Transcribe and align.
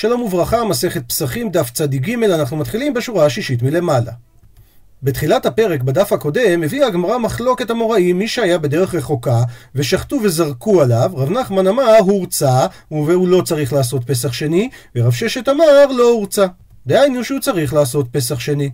שלום 0.00 0.22
וברכה, 0.22 0.64
מסכת 0.64 1.08
פסחים, 1.08 1.50
דף 1.50 1.70
צ"ג, 1.70 2.24
אנחנו 2.24 2.56
מתחילים 2.56 2.94
בשורה 2.94 3.26
השישית 3.26 3.62
מלמעלה. 3.62 4.12
בתחילת 5.02 5.46
הפרק, 5.46 5.82
בדף 5.82 6.12
הקודם, 6.12 6.62
הביאה 6.62 6.86
הגמרא 6.86 7.18
מחלוקת 7.18 7.70
המוראים, 7.70 8.18
מי 8.18 8.28
שהיה 8.28 8.58
בדרך 8.58 8.94
רחוקה, 8.94 9.42
ושחטו 9.74 10.16
וזרקו 10.24 10.82
עליו, 10.82 11.10
רב 11.14 11.30
נחמן 11.30 11.66
אמר, 11.66 11.96
הורצה, 11.98 12.66
והוא 12.90 13.28
לא 13.28 13.42
צריך 13.44 13.72
לעשות 13.72 14.04
פסח 14.04 14.32
שני, 14.32 14.70
ורב 14.96 15.12
ששת 15.12 15.48
אמר, 15.48 15.86
לא 15.86 16.10
הורצה. 16.10 16.46
דהיינו 16.88 17.24
שהוא 17.24 17.40
צריך 17.40 17.74
לעשות 17.74 18.06
פסח 18.12 18.40
שני. 18.40 18.70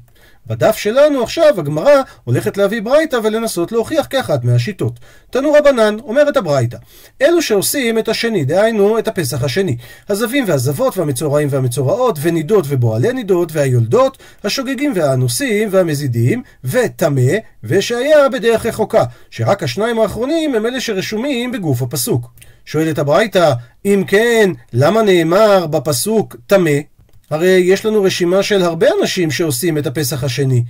בדף 0.46 0.76
שלנו 0.76 1.22
עכשיו 1.22 1.54
הגמרא 1.58 1.92
הולכת 2.24 2.56
להביא 2.56 2.82
ברייתא 2.82 3.18
ולנסות 3.22 3.72
להוכיח 3.72 4.06
כאחת 4.10 4.44
מהשיטות. 4.44 5.00
תנו 5.30 5.52
רבנן, 5.52 5.96
אומרת 6.04 6.36
הברייתא, 6.36 6.76
אלו 7.22 7.42
שעושים 7.42 7.98
את 7.98 8.08
השני, 8.08 8.44
דהיינו 8.44 8.98
את 8.98 9.08
הפסח 9.08 9.44
השני, 9.44 9.76
הזבים 10.08 10.44
והזבות 10.46 10.98
והמצורעים 10.98 11.48
והמצורעות, 11.50 12.18
ונידות 12.22 12.64
ובועלי 12.68 13.12
נידות, 13.12 13.52
והיולדות, 13.52 14.18
השוגגים 14.44 14.92
והאנוסים 14.94 15.68
והמזידים, 15.70 16.42
וטמא, 16.64 17.32
ושהיה 17.64 18.28
בדרך 18.28 18.66
רחוקה, 18.66 19.04
שרק 19.30 19.62
השניים 19.62 19.98
האחרונים 19.98 20.54
הם 20.54 20.66
אלה 20.66 20.80
שרשומים 20.80 21.52
בגוף 21.52 21.82
הפסוק. 21.82 22.30
שואלת 22.64 22.98
הברייתא, 22.98 23.52
אם 23.84 24.04
כן, 24.06 24.50
למה 24.72 25.02
נאמר 25.02 25.66
בפסוק 25.66 26.36
טמא? 26.46 26.93
הרי 27.34 27.62
יש 27.64 27.86
לנו 27.86 28.02
רשימה 28.02 28.42
של 28.42 28.62
הרבה 28.62 28.86
אנשים 29.00 29.30
שעושים 29.30 29.78
את 29.78 29.86
הפסח 29.86 30.24
השני. 30.24 30.64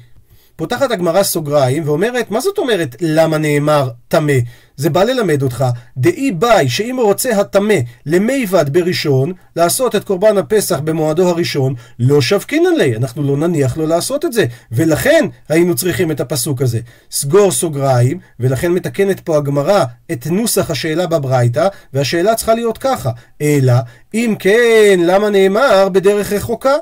פותחת 0.56 0.90
הגמרא 0.90 1.22
סוגריים 1.22 1.82
ואומרת, 1.86 2.30
מה 2.30 2.40
זאת 2.40 2.58
אומרת 2.58 2.96
למה 3.00 3.38
נאמר 3.38 3.90
טמא? 4.08 4.32
זה 4.76 4.90
בא 4.90 5.04
ללמד 5.04 5.42
אותך, 5.42 5.64
דאי 5.96 6.32
ביי, 6.32 6.68
שאם 6.68 6.96
רוצה 7.02 7.40
הטמא 7.40 7.74
למיבד 8.06 8.72
בראשון, 8.72 9.32
לעשות 9.56 9.96
את 9.96 10.04
קורבן 10.04 10.38
הפסח 10.38 10.78
במועדו 10.78 11.28
הראשון, 11.28 11.74
לא 11.98 12.20
שבקינן 12.20 12.74
לי, 12.78 12.96
אנחנו 12.96 13.22
לא 13.22 13.36
נניח 13.36 13.76
לו 13.76 13.86
לעשות 13.86 14.24
את 14.24 14.32
זה, 14.32 14.46
ולכן 14.72 15.26
היינו 15.48 15.74
צריכים 15.74 16.10
את 16.10 16.20
הפסוק 16.20 16.62
הזה. 16.62 16.80
סגור 17.10 17.52
סוגריים, 17.52 18.18
ולכן 18.40 18.72
מתקנת 18.72 19.20
פה 19.20 19.36
הגמרא 19.36 19.84
את 20.12 20.26
נוסח 20.26 20.70
השאלה 20.70 21.06
בברייתא, 21.06 21.68
והשאלה 21.92 22.34
צריכה 22.34 22.54
להיות 22.54 22.78
ככה, 22.78 23.10
אלא, 23.40 23.74
אם 24.14 24.34
כן, 24.38 25.00
למה 25.04 25.30
נאמר 25.30 25.88
בדרך 25.88 26.32
רחוקה? 26.32 26.74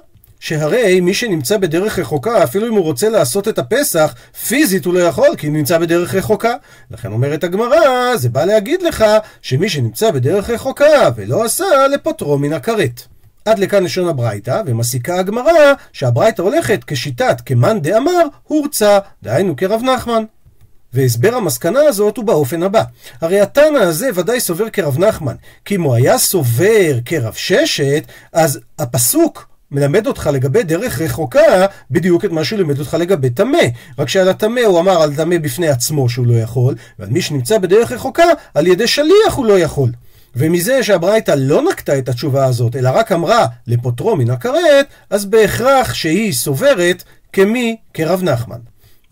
שהרי 0.42 1.00
מי 1.00 1.14
שנמצא 1.14 1.56
בדרך 1.56 1.98
רחוקה, 1.98 2.44
אפילו 2.44 2.68
אם 2.68 2.72
הוא 2.72 2.84
רוצה 2.84 3.08
לעשות 3.08 3.48
את 3.48 3.58
הפסח, 3.58 4.14
פיזית 4.48 4.84
הוא 4.84 4.94
לא 4.94 5.00
יכול, 5.00 5.28
כי 5.38 5.46
הוא 5.46 5.56
נמצא 5.56 5.78
בדרך 5.78 6.14
רחוקה. 6.14 6.54
לכן 6.90 7.12
אומרת 7.12 7.44
הגמרא, 7.44 8.16
זה 8.16 8.28
בא 8.28 8.44
להגיד 8.44 8.82
לך, 8.82 9.04
שמי 9.42 9.68
שנמצא 9.68 10.10
בדרך 10.10 10.50
רחוקה 10.50 11.08
ולא 11.16 11.44
עשה, 11.44 11.64
לפוטרו 11.94 12.38
מן 12.38 12.52
הכרת. 12.52 13.02
עד 13.44 13.58
לכאן 13.58 13.84
לשון 13.84 14.08
הברייתא, 14.08 14.62
ומסיקה 14.66 15.18
הגמרא 15.18 15.72
שהברייתא 15.92 16.42
הולכת 16.42 16.84
כשיטת 16.86 17.40
כמאן 17.46 17.80
דאמר, 17.80 18.22
הורצה, 18.44 18.98
דהיינו 19.22 19.56
כרב 19.56 19.82
נחמן. 19.82 20.24
והסבר 20.92 21.34
המסקנה 21.34 21.80
הזאת 21.80 22.16
הוא 22.16 22.24
באופן 22.24 22.62
הבא. 22.62 22.82
הרי 23.20 23.40
התנא 23.40 23.78
הזה 23.78 24.10
ודאי 24.14 24.40
סובר 24.40 24.70
כרב 24.70 24.98
נחמן, 24.98 25.34
כי 25.64 25.77
אם 25.77 25.82
הוא 25.82 25.94
היה 25.94 26.18
סובר 26.18 26.98
כרב 27.04 27.32
ששת, 27.32 28.04
אז 28.32 28.60
הפסוק 28.78 29.52
מלמד 29.72 30.06
אותך 30.06 30.30
לגבי 30.32 30.62
דרך 30.62 31.00
רחוקה 31.00 31.66
בדיוק 31.90 32.24
את 32.24 32.30
מה 32.30 32.44
שהוא 32.44 32.58
לימד 32.58 32.78
אותך 32.78 32.96
לגבי 33.00 33.30
טמא. 33.30 33.58
רק 33.98 34.08
שעל 34.08 34.28
הטמא 34.28 34.60
הוא 34.60 34.80
אמר 34.80 35.02
על 35.02 35.14
טמא 35.14 35.38
בפני 35.38 35.68
עצמו 35.68 36.08
שהוא 36.08 36.26
לא 36.26 36.34
יכול, 36.34 36.74
ועל 36.98 37.08
מי 37.10 37.22
שנמצא 37.22 37.58
בדרך 37.58 37.92
רחוקה, 37.92 38.24
על 38.54 38.66
ידי 38.66 38.86
שליח 38.86 39.34
הוא 39.34 39.46
לא 39.46 39.58
יכול. 39.58 39.92
ומזה 40.36 40.82
שהברייתא 40.82 41.34
לא 41.38 41.62
נקטה 41.70 41.98
את 41.98 42.08
התשובה 42.08 42.44
הזאת, 42.44 42.76
אלא 42.76 42.90
רק 42.94 43.12
אמרה 43.12 43.46
לפוטרו 43.66 44.16
מן 44.16 44.30
הכרת, 44.30 44.86
אז 45.10 45.24
בהכרח 45.24 45.94
שהיא 45.94 46.32
סוברת 46.32 47.04
כמי 47.32 47.76
כרב 47.94 48.22
נחמן. 48.22 48.58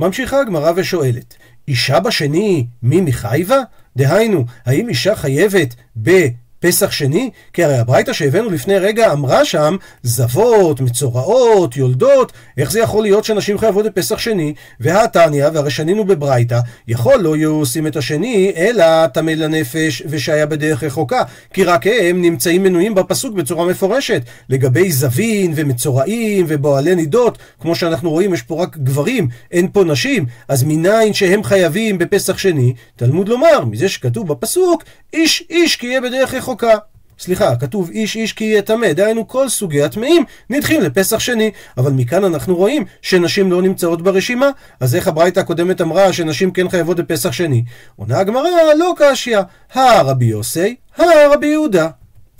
ממשיכה 0.00 0.40
הגמרא 0.40 0.72
ושואלת, 0.76 1.34
אישה 1.68 2.00
בשני 2.00 2.66
מי 2.82 3.00
מחייבה? 3.00 3.58
דהיינו, 3.96 4.44
האם 4.66 4.88
אישה 4.88 5.16
חייבת 5.16 5.74
ב... 6.02 6.26
פסח 6.60 6.90
שני? 6.90 7.30
כי 7.52 7.64
הרי 7.64 7.78
הברייתא 7.78 8.12
שהבאנו 8.12 8.50
לפני 8.50 8.78
רגע 8.78 9.12
אמרה 9.12 9.44
שם 9.44 9.76
זבות, 10.02 10.80
מצורעות, 10.80 11.76
יולדות, 11.76 12.32
איך 12.58 12.72
זה 12.72 12.80
יכול 12.80 13.02
להיות 13.02 13.24
שנשים 13.24 13.58
חייבות 13.58 13.86
בפסח 13.86 14.18
שני? 14.18 14.54
והתניא, 14.80 15.46
והרי 15.54 15.70
שנינו 15.70 16.04
בברייתא, 16.04 16.60
יכול 16.88 17.16
לא 17.20 17.36
יהיו 17.36 17.50
עושים 17.54 17.86
את 17.86 17.96
השני, 17.96 18.52
אלא 18.56 19.06
טמא 19.06 19.30
לנפש 19.30 20.02
ושהיה 20.06 20.46
בדרך 20.46 20.82
רחוקה, 20.82 21.22
כי 21.52 21.64
רק 21.64 21.86
הם 21.86 22.22
נמצאים 22.22 22.62
מנויים 22.62 22.94
בפסוק 22.94 23.34
בצורה 23.34 23.66
מפורשת. 23.66 24.22
לגבי 24.48 24.92
זבין 24.92 25.52
ומצורעים 25.56 26.46
ובועלי 26.48 26.94
נידות, 26.94 27.38
כמו 27.60 27.74
שאנחנו 27.74 28.10
רואים, 28.10 28.34
יש 28.34 28.42
פה 28.42 28.62
רק 28.62 28.76
גברים, 28.76 29.28
אין 29.50 29.68
פה 29.72 29.84
נשים, 29.84 30.26
אז 30.48 30.62
מניין 30.62 31.12
שהם 31.12 31.44
חייבים 31.44 31.98
בפסח 31.98 32.38
שני? 32.38 32.72
תלמוד 32.96 33.28
לומר, 33.28 33.64
מזה 33.64 33.88
שכתוב 33.88 34.28
בפסוק, 34.28 34.84
איש 35.12 35.44
איש 35.50 35.76
כי 35.76 35.86
יהיה 35.86 36.00
בדרך 36.00 36.34
רחוקה. 36.34 36.49
רחוקה. 36.50 36.74
סליחה, 37.18 37.56
כתוב 37.56 37.90
איש 37.90 38.16
איש 38.16 38.32
כי 38.32 38.44
יהיה 38.44 38.62
טמא, 38.62 38.92
דהיינו 38.92 39.28
כל 39.28 39.48
סוגי 39.48 39.82
הטמאים 39.82 40.24
נדחים 40.50 40.82
לפסח 40.82 41.18
שני. 41.18 41.50
אבל 41.78 41.92
מכאן 41.92 42.24
אנחנו 42.24 42.56
רואים 42.56 42.84
שנשים 43.02 43.50
לא 43.50 43.62
נמצאות 43.62 44.02
ברשימה, 44.02 44.50
אז 44.80 44.94
איך 44.94 45.08
הברייתא 45.08 45.40
הקודמת 45.40 45.80
אמרה 45.80 46.12
שנשים 46.12 46.50
כן 46.50 46.68
חייבות 46.68 46.96
בפסח 46.96 47.32
שני? 47.32 47.64
עונה 47.96 48.18
הגמרא, 48.18 48.48
לא 48.78 48.94
קשיא, 48.96 49.38
הרבי 49.72 50.24
יוסי, 50.24 50.76
הרבי 50.96 51.46
יהודה, 51.46 51.88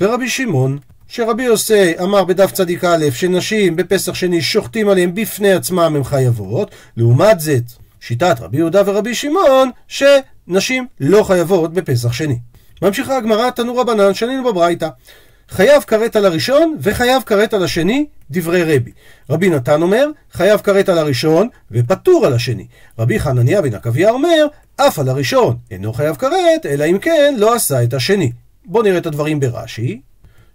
ורבי 0.01 0.29
שמעון. 0.29 0.79
שרבי 1.09 1.43
יוסי 1.43 1.99
אמר 2.03 2.25
בדף 2.25 2.53
צדיק 2.53 2.85
א' 2.85 3.11
שנשים 3.11 3.77
בפסח 3.77 4.15
שני 4.15 4.43
שוחטים 4.43 4.89
עליהם 4.89 5.15
בפני 5.15 5.53
עצמם 5.53 5.93
הם 5.97 6.05
חייבות, 6.05 6.71
לעומת 6.97 7.41
זאת 7.41 7.65
שיטת 8.01 8.37
רבי 8.41 8.57
יהודה 8.57 8.83
ורבי 8.87 9.15
שמעון 9.15 9.71
שנשים 9.89 10.87
לא 11.01 11.23
חייבות 11.23 11.73
בפסח 11.73 12.13
שני. 12.13 12.39
ממשיכה 12.83 13.17
הגמרא, 13.17 13.51
תנו 13.51 13.77
רבנן, 13.77 14.15
שנינו 14.15 14.45
בברייתא. 14.45 14.89
חייב 15.49 15.83
כרת 15.83 16.17
על 16.17 16.27
הראשון 16.27 16.77
וחייב 16.81 17.23
כרת 17.27 17.55
על 17.55 17.65
השני, 17.65 18.07
דברי 18.31 18.77
רבי. 18.77 18.93
רבי 19.31 19.51
נתן 19.51 19.83
אומר, 19.83 20.07
חייב 20.33 20.61
כרת 20.61 20.89
על 20.89 20.99
הראשון 20.99 21.49
ופטור 21.71 22.27
על 22.27 22.33
השני. 22.33 22.67
רבי 22.99 23.21
חנניה 23.21 23.63
בן 23.63 23.75
עקביה 23.75 24.11
אומר, 24.11 24.47
אף 24.77 24.99
על 24.99 25.09
הראשון 25.09 25.57
אינו 25.71 25.93
חייב 25.93 26.17
כרת, 26.17 26.67
אלא 26.67 26.85
אם 26.85 26.99
כן 26.99 27.35
לא 27.39 27.55
עשה 27.55 27.83
את 27.83 27.95
השני. 27.95 28.33
בואו 28.65 28.83
נראה 28.83 28.99
את 28.99 29.07
הדברים 29.07 29.41
ברש"י. 29.41 30.01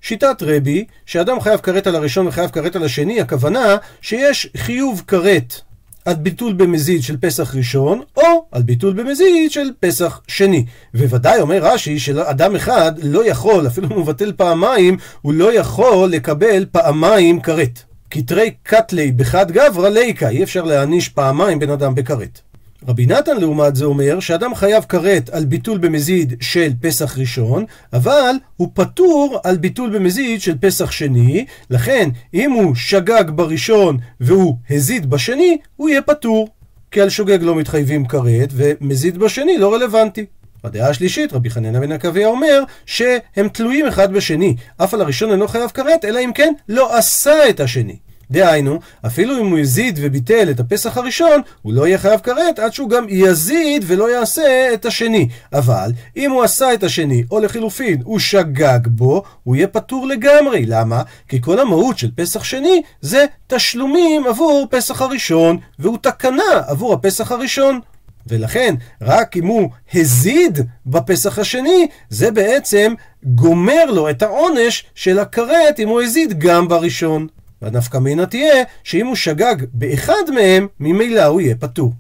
שיטת 0.01 0.37
רבי, 0.41 0.85
שאדם 1.05 1.39
חייב 1.39 1.59
כרת 1.59 1.87
על 1.87 1.95
הראשון 1.95 2.27
וחייב 2.27 2.49
כרת 2.49 2.75
על 2.75 2.83
השני, 2.83 3.21
הכוונה 3.21 3.75
שיש 4.01 4.49
חיוב 4.57 5.03
כרת 5.07 5.61
על 6.05 6.16
ביטול 6.16 6.53
במזיד 6.53 7.03
של 7.03 7.17
פסח 7.17 7.55
ראשון, 7.55 8.01
או 8.17 8.45
על 8.51 8.61
ביטול 8.61 8.93
במזיד 8.93 9.51
של 9.51 9.69
פסח 9.79 10.21
שני. 10.27 10.66
וודאי 10.95 11.41
אומר 11.41 11.59
רש"י 11.61 11.99
שאדם 11.99 12.55
אחד 12.55 12.91
לא 13.03 13.29
יכול, 13.29 13.67
אפילו 13.67 13.88
אם 13.88 13.93
הוא 13.93 14.01
מבטל 14.01 14.31
פעמיים, 14.38 14.97
הוא 15.21 15.33
לא 15.33 15.53
יכול 15.53 16.09
לקבל 16.09 16.66
פעמיים 16.71 17.41
כרת. 17.41 17.79
כתרי 18.11 18.51
קטלי 18.63 19.11
בחד 19.11 19.51
גברא 19.51 19.89
ליקה, 19.89 20.29
אי 20.29 20.43
אפשר 20.43 20.63
להעניש 20.63 21.09
פעמיים 21.09 21.59
בן 21.59 21.69
אדם 21.69 21.95
בכרת. 21.95 22.41
רבי 22.87 23.05
נתן 23.05 23.37
לעומת 23.37 23.75
זה 23.75 23.85
אומר 23.85 24.19
שאדם 24.19 24.55
חייב 24.55 24.83
כרת 24.89 25.29
על 25.29 25.45
ביטול 25.45 25.77
במזיד 25.77 26.33
של 26.41 26.69
פסח 26.81 27.17
ראשון, 27.17 27.65
אבל 27.93 28.35
הוא 28.57 28.69
פטור 28.73 29.39
על 29.43 29.57
ביטול 29.57 29.97
במזיד 29.97 30.41
של 30.41 30.57
פסח 30.61 30.91
שני, 30.91 31.45
לכן 31.69 32.09
אם 32.33 32.51
הוא 32.51 32.75
שגג 32.75 33.23
בראשון 33.27 33.97
והוא 34.19 34.57
הזיד 34.69 35.09
בשני, 35.09 35.57
הוא 35.75 35.89
יהיה 35.89 36.01
פטור. 36.01 36.49
כי 36.91 37.01
על 37.01 37.09
שוגג 37.09 37.43
לא 37.43 37.55
מתחייבים 37.55 38.07
כרת, 38.07 38.49
ומזיד 38.51 39.17
בשני 39.17 39.57
לא 39.57 39.73
רלוונטי. 39.73 40.25
בדעה 40.63 40.89
השלישית, 40.89 41.33
רבי 41.33 41.49
חננה 41.49 41.79
בן 41.79 41.91
עקביה 41.91 42.27
אומר 42.27 42.63
שהם 42.85 43.47
תלויים 43.53 43.87
אחד 43.87 44.13
בשני. 44.13 44.55
אף 44.77 44.93
על 44.93 45.01
הראשון 45.01 45.31
אינו 45.31 45.47
חייב 45.47 45.69
כרת, 45.69 46.05
אלא 46.05 46.19
אם 46.19 46.31
כן 46.35 46.53
לא 46.69 46.97
עשה 46.97 47.49
את 47.49 47.59
השני. 47.59 47.95
דהיינו, 48.31 48.79
אפילו 49.05 49.39
אם 49.39 49.45
הוא 49.45 49.59
יזיד 49.59 49.99
וביטל 50.01 50.49
את 50.49 50.59
הפסח 50.59 50.97
הראשון, 50.97 51.41
הוא 51.61 51.73
לא 51.73 51.87
יהיה 51.87 51.97
חייב 51.97 52.19
כרת 52.19 52.59
עד 52.59 52.73
שהוא 52.73 52.89
גם 52.89 53.05
יזיד 53.09 53.83
ולא 53.87 54.11
יעשה 54.11 54.73
את 54.73 54.85
השני. 54.85 55.27
אבל, 55.53 55.91
אם 56.17 56.31
הוא 56.31 56.43
עשה 56.43 56.73
את 56.73 56.83
השני, 56.83 57.23
או 57.31 57.39
לחילופין, 57.39 58.01
הוא 58.03 58.19
שגג 58.19 58.87
בו, 58.87 59.23
הוא 59.43 59.55
יהיה 59.55 59.67
פטור 59.67 60.07
לגמרי. 60.07 60.66
למה? 60.66 61.01
כי 61.29 61.41
כל 61.41 61.59
המהות 61.59 61.97
של 61.97 62.11
פסח 62.16 62.43
שני 62.43 62.81
זה 63.01 63.25
תשלומים 63.47 64.28
עבור 64.28 64.67
פסח 64.69 65.01
הראשון, 65.01 65.57
והוא 65.79 65.97
תקנה 66.01 66.43
עבור 66.67 66.93
הפסח 66.93 67.31
הראשון. 67.31 67.79
ולכן, 68.28 68.75
רק 69.01 69.37
אם 69.37 69.45
הוא 69.45 69.69
הזיד 69.93 70.59
בפסח 70.85 71.39
השני, 71.39 71.87
זה 72.09 72.31
בעצם 72.31 72.93
גומר 73.23 73.85
לו 73.85 74.09
את 74.09 74.23
העונש 74.23 74.85
של 74.95 75.19
הכרת 75.19 75.79
אם 75.79 75.89
הוא 75.89 76.01
הזיד 76.01 76.39
גם 76.39 76.67
בראשון. 76.67 77.28
והנפקא 77.66 77.97
מינה 77.97 78.26
תהיה 78.26 78.64
שאם 78.84 79.08
הוא 79.08 79.16
שגג 79.16 79.56
באחד 79.73 80.32
מהם, 80.34 80.67
ממילא 80.79 81.23
הוא 81.23 81.41
יהיה 81.41 81.56
פטור. 81.56 81.94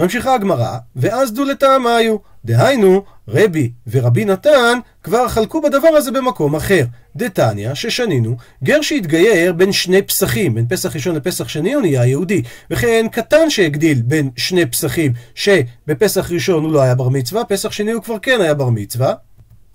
ממשיכה 0.00 0.34
הגמרא, 0.34 0.78
ואז 0.96 1.32
דו 1.32 1.44
לטעם 1.44 1.86
היו. 1.86 2.16
דהיינו, 2.44 3.04
רבי 3.28 3.70
ורבי 3.90 4.24
נתן 4.24 4.78
כבר 5.02 5.28
חלקו 5.28 5.60
בדבר 5.60 5.88
הזה 5.88 6.10
במקום 6.10 6.56
אחר. 6.56 6.84
דתניא, 7.16 7.74
ששנינו, 7.74 8.36
גר 8.64 8.82
שהתגייר 8.82 9.52
בין 9.52 9.72
שני 9.72 10.02
פסחים, 10.02 10.54
בין 10.54 10.66
פסח 10.68 10.94
ראשון 10.94 11.14
לפסח 11.14 11.48
שני 11.48 11.74
הוא 11.74 11.82
נהיה 11.82 12.06
יהודי. 12.06 12.42
וכן 12.70 13.06
קטן 13.12 13.50
שהגדיל 13.50 14.02
בין 14.02 14.30
שני 14.36 14.66
פסחים, 14.66 15.12
שבפסח 15.34 16.32
ראשון 16.32 16.64
הוא 16.64 16.72
לא 16.72 16.82
היה 16.82 16.94
בר 16.94 17.08
מצווה, 17.08 17.44
פסח 17.44 17.72
שני 17.72 17.92
הוא 17.92 18.02
כבר 18.02 18.18
כן 18.18 18.40
היה 18.40 18.54
בר 18.54 18.70
מצווה. 18.70 19.14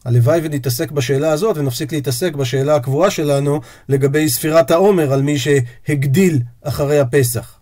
הלוואי 0.06 0.40
ונתעסק 0.44 0.92
בשאלה 0.92 1.32
הזאת 1.32 1.58
ונפסיק 1.58 1.94
להתעסק 1.94 2.34
בשאלה 2.34 2.76
הקבועה 2.76 3.10
שלנו 3.12 3.62
לגבי 3.90 4.30
ספירת 4.30 4.72
העומר 4.72 5.14
על 5.14 5.22
מי 5.22 5.38
שהגדיל 5.38 6.40
אחרי 6.62 7.00
הפסח. 7.00 7.58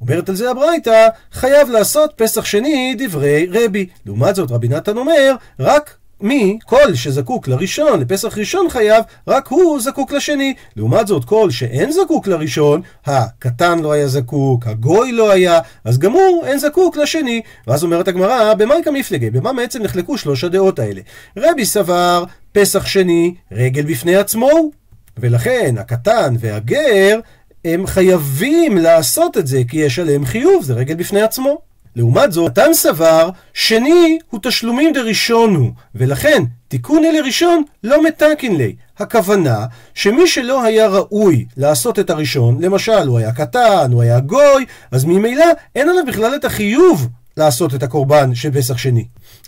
אומרת 0.00 0.28
על 0.28 0.34
זה 0.34 0.50
הברייתא, 0.50 1.08
חייב 1.32 1.68
לעשות 1.68 2.12
פסח 2.16 2.44
שני 2.44 2.96
דברי 2.98 3.46
רבי. 3.50 3.86
לעומת 4.06 4.34
זאת 4.34 4.50
רבי 4.50 4.68
נתן 4.68 4.96
אומר, 4.96 5.34
רק 5.60 5.96
מי, 6.20 6.58
כל 6.64 6.94
שזקוק 6.94 7.48
לראשון, 7.48 8.00
לפסח 8.00 8.38
ראשון 8.38 8.68
חייב, 8.70 9.04
רק 9.28 9.48
הוא 9.48 9.80
זקוק 9.80 10.12
לשני. 10.12 10.54
לעומת 10.76 11.06
זאת, 11.06 11.24
כל 11.24 11.50
שאין 11.50 11.92
זקוק 11.92 12.26
לראשון, 12.26 12.80
הקטן 13.06 13.78
לא 13.78 13.92
היה 13.92 14.08
זקוק, 14.08 14.66
הגוי 14.66 15.12
לא 15.12 15.30
היה, 15.30 15.60
אז 15.84 15.98
גם 15.98 16.12
הוא 16.12 16.44
אין 16.44 16.58
זקוק 16.58 16.96
לשני. 16.96 17.42
ואז 17.66 17.84
אומרת 17.84 18.08
הגמרא, 18.08 18.54
במאי 18.54 18.80
כמפלגי, 18.84 19.30
במה 19.30 19.52
בעצם 19.52 19.82
נחלקו 19.82 20.18
שלוש 20.18 20.44
הדעות 20.44 20.78
האלה? 20.78 21.00
רבי 21.36 21.64
סבר, 21.64 22.24
פסח 22.52 22.86
שני, 22.86 23.34
רגל 23.52 23.82
בפני 23.82 24.16
עצמו, 24.16 24.70
ולכן 25.18 25.74
הקטן 25.78 26.34
והגר 26.38 27.20
הם 27.64 27.86
חייבים 27.86 28.76
לעשות 28.78 29.38
את 29.38 29.46
זה, 29.46 29.62
כי 29.68 29.76
יש 29.76 29.98
עליהם 29.98 30.24
חיוב, 30.24 30.64
זה 30.64 30.74
רגל 30.74 30.94
בפני 30.94 31.22
עצמו. 31.22 31.73
לעומת 31.96 32.32
זאת, 32.32 32.50
מתן 32.50 32.74
סבר, 32.74 33.30
שני 33.54 34.18
הוא 34.30 34.40
תשלומים 34.42 34.92
דראשון 34.92 35.54
הוא, 35.54 35.70
ולכן 35.94 36.42
תיקון 36.68 37.04
אלה 37.04 37.20
ראשון 37.20 37.62
לא 37.84 38.04
מתקין 38.04 38.56
לי. 38.56 38.76
הכוונה 38.98 39.66
שמי 39.94 40.26
שלא 40.26 40.62
היה 40.62 40.86
ראוי 40.86 41.44
לעשות 41.56 41.98
את 41.98 42.10
הראשון, 42.10 42.58
למשל 42.60 43.08
הוא 43.08 43.18
היה 43.18 43.32
קטן, 43.32 43.92
הוא 43.92 44.02
היה 44.02 44.20
גוי, 44.20 44.66
אז 44.90 45.04
ממילא 45.04 45.44
אין 45.74 45.88
עליו 45.88 46.04
בכלל 46.06 46.34
את 46.34 46.44
החיוב 46.44 47.08
לעשות 47.36 47.74
את 47.74 47.82
הקורבן 47.82 48.34
של 48.34 48.50
פסח 48.50 48.76
שני. 48.76 49.04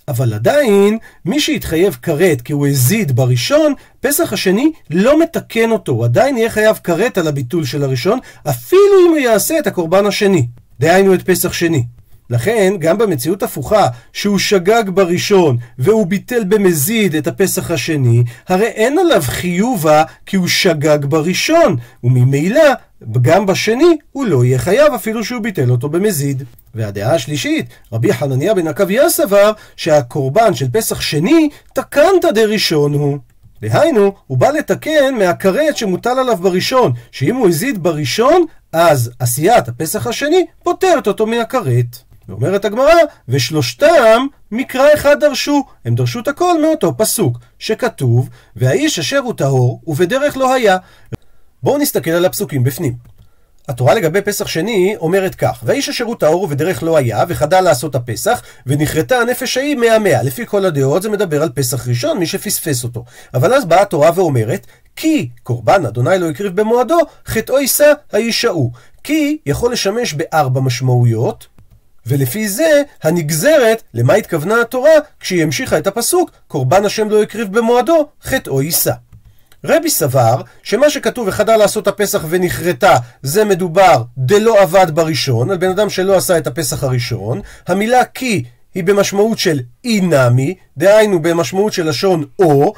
אבל 0.09 0.35
עדיין, 0.35 0.99
מי 1.25 1.41
שהתחייב 1.41 1.97
כרת 2.03 2.41
כי 2.41 2.53
הוא 2.53 2.67
הזיד 2.67 3.17
בראשון, 3.17 3.75
פסח 4.01 4.33
השני 4.33 4.73
לא 4.91 5.21
מתקן 5.21 5.71
אותו, 5.71 5.93
הוא 5.93 6.05
עדיין 6.05 6.37
יהיה 6.37 6.51
חייב 6.51 6.81
כרת 6.85 7.19
על 7.19 7.29
הביטול 7.29 7.65
של 7.65 7.85
הראשון, 7.85 8.19
אפילו 8.51 9.01
אם 9.07 9.11
הוא 9.11 9.19
יעשה 9.19 9.59
את 9.59 9.67
הקורבן 9.67 10.07
השני. 10.07 10.47
דהיינו 10.81 11.15
את 11.15 11.23
פסח 11.23 11.53
שני. 11.53 11.85
לכן, 12.31 12.75
גם 12.79 12.99
במציאות 12.99 13.43
הפוכה, 13.43 13.87
שהוא 14.13 14.39
שגג 14.39 14.85
בראשון 14.87 15.57
והוא 15.79 16.07
ביטל 16.07 16.45
במזיד 16.45 17.15
את 17.15 17.27
הפסח 17.27 17.71
השני, 17.71 18.25
הרי 18.49 18.67
אין 18.67 18.99
עליו 18.99 19.23
חיובה 19.23 20.03
כי 20.27 20.37
הוא 20.37 20.49
שגג 20.49 20.99
בראשון, 21.05 21.77
וממילא, 22.05 22.73
גם 23.23 23.47
בשני 23.47 23.97
הוא 24.13 24.27
לא 24.27 24.45
יהיה 24.45 24.59
חייב 24.59 24.95
אפילו 24.95 25.25
שהוא 25.25 25.43
ביטל 25.43 25.71
אותו 25.71 25.89
במזיד. 25.89 26.43
והדעה 26.75 27.15
השלישית, 27.15 27.67
רבי 27.93 28.13
חנניה 28.13 28.55
בן 28.55 28.67
עקביה 28.67 29.11
סבר 29.11 29.53
שהקורבן 29.77 30.55
של 30.55 30.67
פסח 30.73 31.01
שני 31.01 31.49
תקנת 31.75 32.25
דראשון 32.35 32.95
הוא. 32.95 33.19
דהיינו, 33.63 34.13
הוא 34.27 34.39
בא 34.39 34.51
לתקן 34.51 35.15
מהכרת 35.19 35.77
שמוטל 35.77 36.19
עליו 36.19 36.37
בראשון, 36.37 36.93
שאם 37.11 37.37
הוא 37.37 37.49
הזיד 37.49 37.83
בראשון, 37.83 38.45
אז 38.73 39.11
עשיית 39.19 39.69
הפסח 39.69 40.07
השני 40.07 40.47
פוטרת 40.63 41.07
אותו 41.07 41.27
מהכרת. 41.27 42.06
ואומרת 42.29 42.65
הגמרא, 42.65 42.95
ושלושתם 43.29 44.27
מקרא 44.51 44.89
אחד 44.95 45.21
דרשו, 45.21 45.65
הם 45.85 45.95
דרשו 45.95 46.21
את 46.21 46.29
הכל 46.29 46.63
מאותו 46.63 46.97
פסוק, 46.97 47.39
שכתוב, 47.59 48.29
והאיש 48.57 48.99
אשר 48.99 49.19
הוא 49.19 49.35
טהור, 49.37 49.83
ובדרך 49.87 50.37
לא 50.37 50.55
היה. 50.55 50.77
בואו 51.63 51.79
נסתכל 51.79 52.11
על 52.11 52.25
הפסוקים 52.25 52.65
בפנים. 52.65 52.95
התורה 53.69 53.95
לגבי 53.95 54.23
פסח 54.23 54.47
שני 54.47 54.97
אומרת 54.99 55.35
כך, 55.35 55.63
והאיש 55.65 55.89
אשר 55.89 56.05
הוא 56.05 56.17
טהור 56.17 56.43
ובדרך 56.43 56.83
לא 56.83 56.97
היה, 56.97 57.25
וחדל 57.29 57.61
לעשות 57.61 57.95
הפסח, 57.95 58.43
ונכרתה 58.67 59.19
הנפש 59.19 59.57
ההיא 59.57 59.77
מאה. 59.77 60.23
לפי 60.23 60.47
כל 60.47 60.65
הדעות 60.65 61.03
זה 61.03 61.09
מדבר 61.09 61.43
על 61.43 61.49
פסח 61.55 61.89
ראשון, 61.89 62.19
מי 62.19 62.27
שפספס 62.27 62.85
אותו. 62.85 63.05
אבל 63.35 63.55
אז 63.55 63.65
באה 63.65 63.83
התורה 63.83 64.11
ואומרת, 64.15 64.67
כי 64.97 65.29
קורבן 65.43 65.87
אדוני 65.87 66.19
לא 66.19 66.31
הקריב 66.31 66.61
במועדו, 66.61 66.99
חטאו 67.27 67.59
יישא 67.59 67.93
האיש 68.13 68.45
ההוא. 68.45 68.71
כי 69.05 69.39
יכול 69.47 69.73
לשמש 69.73 70.15
בארבע 70.15 70.61
משמעויות, 70.61 71.47
ולפי 72.07 72.49
זה 72.49 72.83
הנגזרת 73.03 73.83
למה 73.95 74.15
התכוונה 74.15 74.61
התורה 74.61 74.91
כשהיא 75.21 75.43
המשיכה 75.43 75.79
את 75.79 75.87
הפסוק 75.87 76.31
קורבן 76.49 76.85
השם 76.85 77.11
לא 77.11 77.23
הקריב 77.23 77.59
במועדו 77.59 78.09
חטאו 78.23 78.63
יישא. 78.63 78.93
רבי 79.65 79.91
סבר 79.91 80.41
שמה 80.63 80.91
שכתוב 80.91 81.29
וחדל 81.29 81.57
לעשות 81.57 81.89
הפסח 81.89 82.25
ונכרתה 82.29 82.97
זה 83.23 83.45
מדובר 83.45 84.03
דלא 84.19 84.63
עבד 84.63 84.87
בראשון 84.95 85.51
על 85.51 85.57
בן 85.57 85.71
אדם 85.71 85.91
שלא 85.91 86.17
עשה 86.17 86.39
את 86.39 86.47
הפסח 86.47 86.85
הראשון 86.85 87.41
המילה 87.67 88.05
כי 88.05 88.45
היא 88.75 88.85
במשמעות 88.85 89.39
של 89.39 89.61
אי 89.85 90.01
נמי 90.01 90.55
דהיינו 90.77 91.23
במשמעות 91.23 91.73
של 91.73 91.89
לשון 91.89 92.25
או 92.39 92.73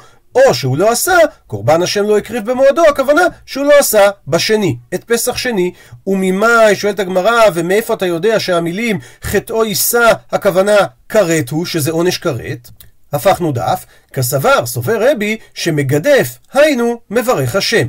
או 0.47 0.53
שהוא 0.53 0.77
לא 0.77 0.91
עשה, 0.91 1.17
קורבן 1.47 1.81
השם 1.81 2.03
לא 2.03 2.17
הקריב 2.17 2.51
במועדו, 2.51 2.85
הכוונה 2.85 3.21
שהוא 3.45 3.65
לא 3.65 3.79
עשה 3.79 4.09
בשני, 4.27 4.77
את 4.93 5.03
פסח 5.03 5.37
שני. 5.37 5.71
וממה, 6.07 6.57
שואלת 6.73 6.99
הגמרא, 6.99 7.41
ומאיפה 7.53 7.93
אתה 7.93 8.05
יודע 8.05 8.39
שהמילים 8.39 8.99
חטאו 9.23 9.65
יישא, 9.65 10.11
הכוונה 10.31 10.77
כרת 11.09 11.49
הוא, 11.49 11.65
שזה 11.65 11.91
עונש 11.91 12.17
כרת? 12.17 12.69
הפכנו 13.13 13.51
דף, 13.51 13.85
כסבר, 14.13 14.65
סובר 14.65 15.11
רבי, 15.11 15.37
שמגדף, 15.53 16.37
היינו, 16.53 16.99
מברך 17.09 17.55
השם. 17.55 17.87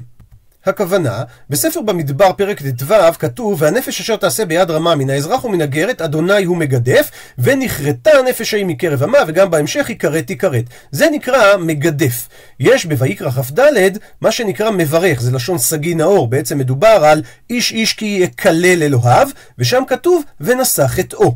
הכוונה, 0.66 1.22
בספר 1.50 1.80
במדבר 1.80 2.32
פרק 2.32 2.62
ט"ו 2.62 2.94
כתוב 3.18 3.62
והנפש 3.62 4.00
אשר 4.00 4.16
תעשה 4.16 4.44
ביד 4.44 4.70
רמה 4.70 4.94
מן 4.94 5.10
האזרח 5.10 5.44
ומן 5.44 5.60
הגרת 5.60 6.02
אדוני 6.02 6.44
הוא 6.44 6.56
מגדף 6.56 7.10
ונכרתה 7.38 8.10
הנפש 8.10 8.54
ההיא 8.54 8.66
מקרב 8.66 9.02
עמה 9.02 9.18
וגם 9.26 9.50
בהמשך 9.50 9.88
היא 9.88 9.98
כרת 9.98 10.26
תיכרת. 10.26 10.64
זה 10.90 11.08
נקרא 11.12 11.56
מגדף. 11.56 12.28
יש 12.60 12.86
בויקרא 12.86 13.30
כ"ד 13.30 13.98
מה 14.20 14.30
שנקרא 14.30 14.70
מברך, 14.70 15.20
זה 15.20 15.32
לשון 15.32 15.58
סגי 15.58 15.94
נאור, 15.94 16.28
בעצם 16.28 16.58
מדובר 16.58 17.04
על 17.04 17.22
איש 17.50 17.72
איש 17.72 17.92
כי 17.92 18.18
יקלל 18.20 18.82
אלוהיו 18.82 19.28
ושם 19.58 19.82
כתוב 19.88 20.22
ונשא 20.40 20.86
חטאו. 20.86 21.34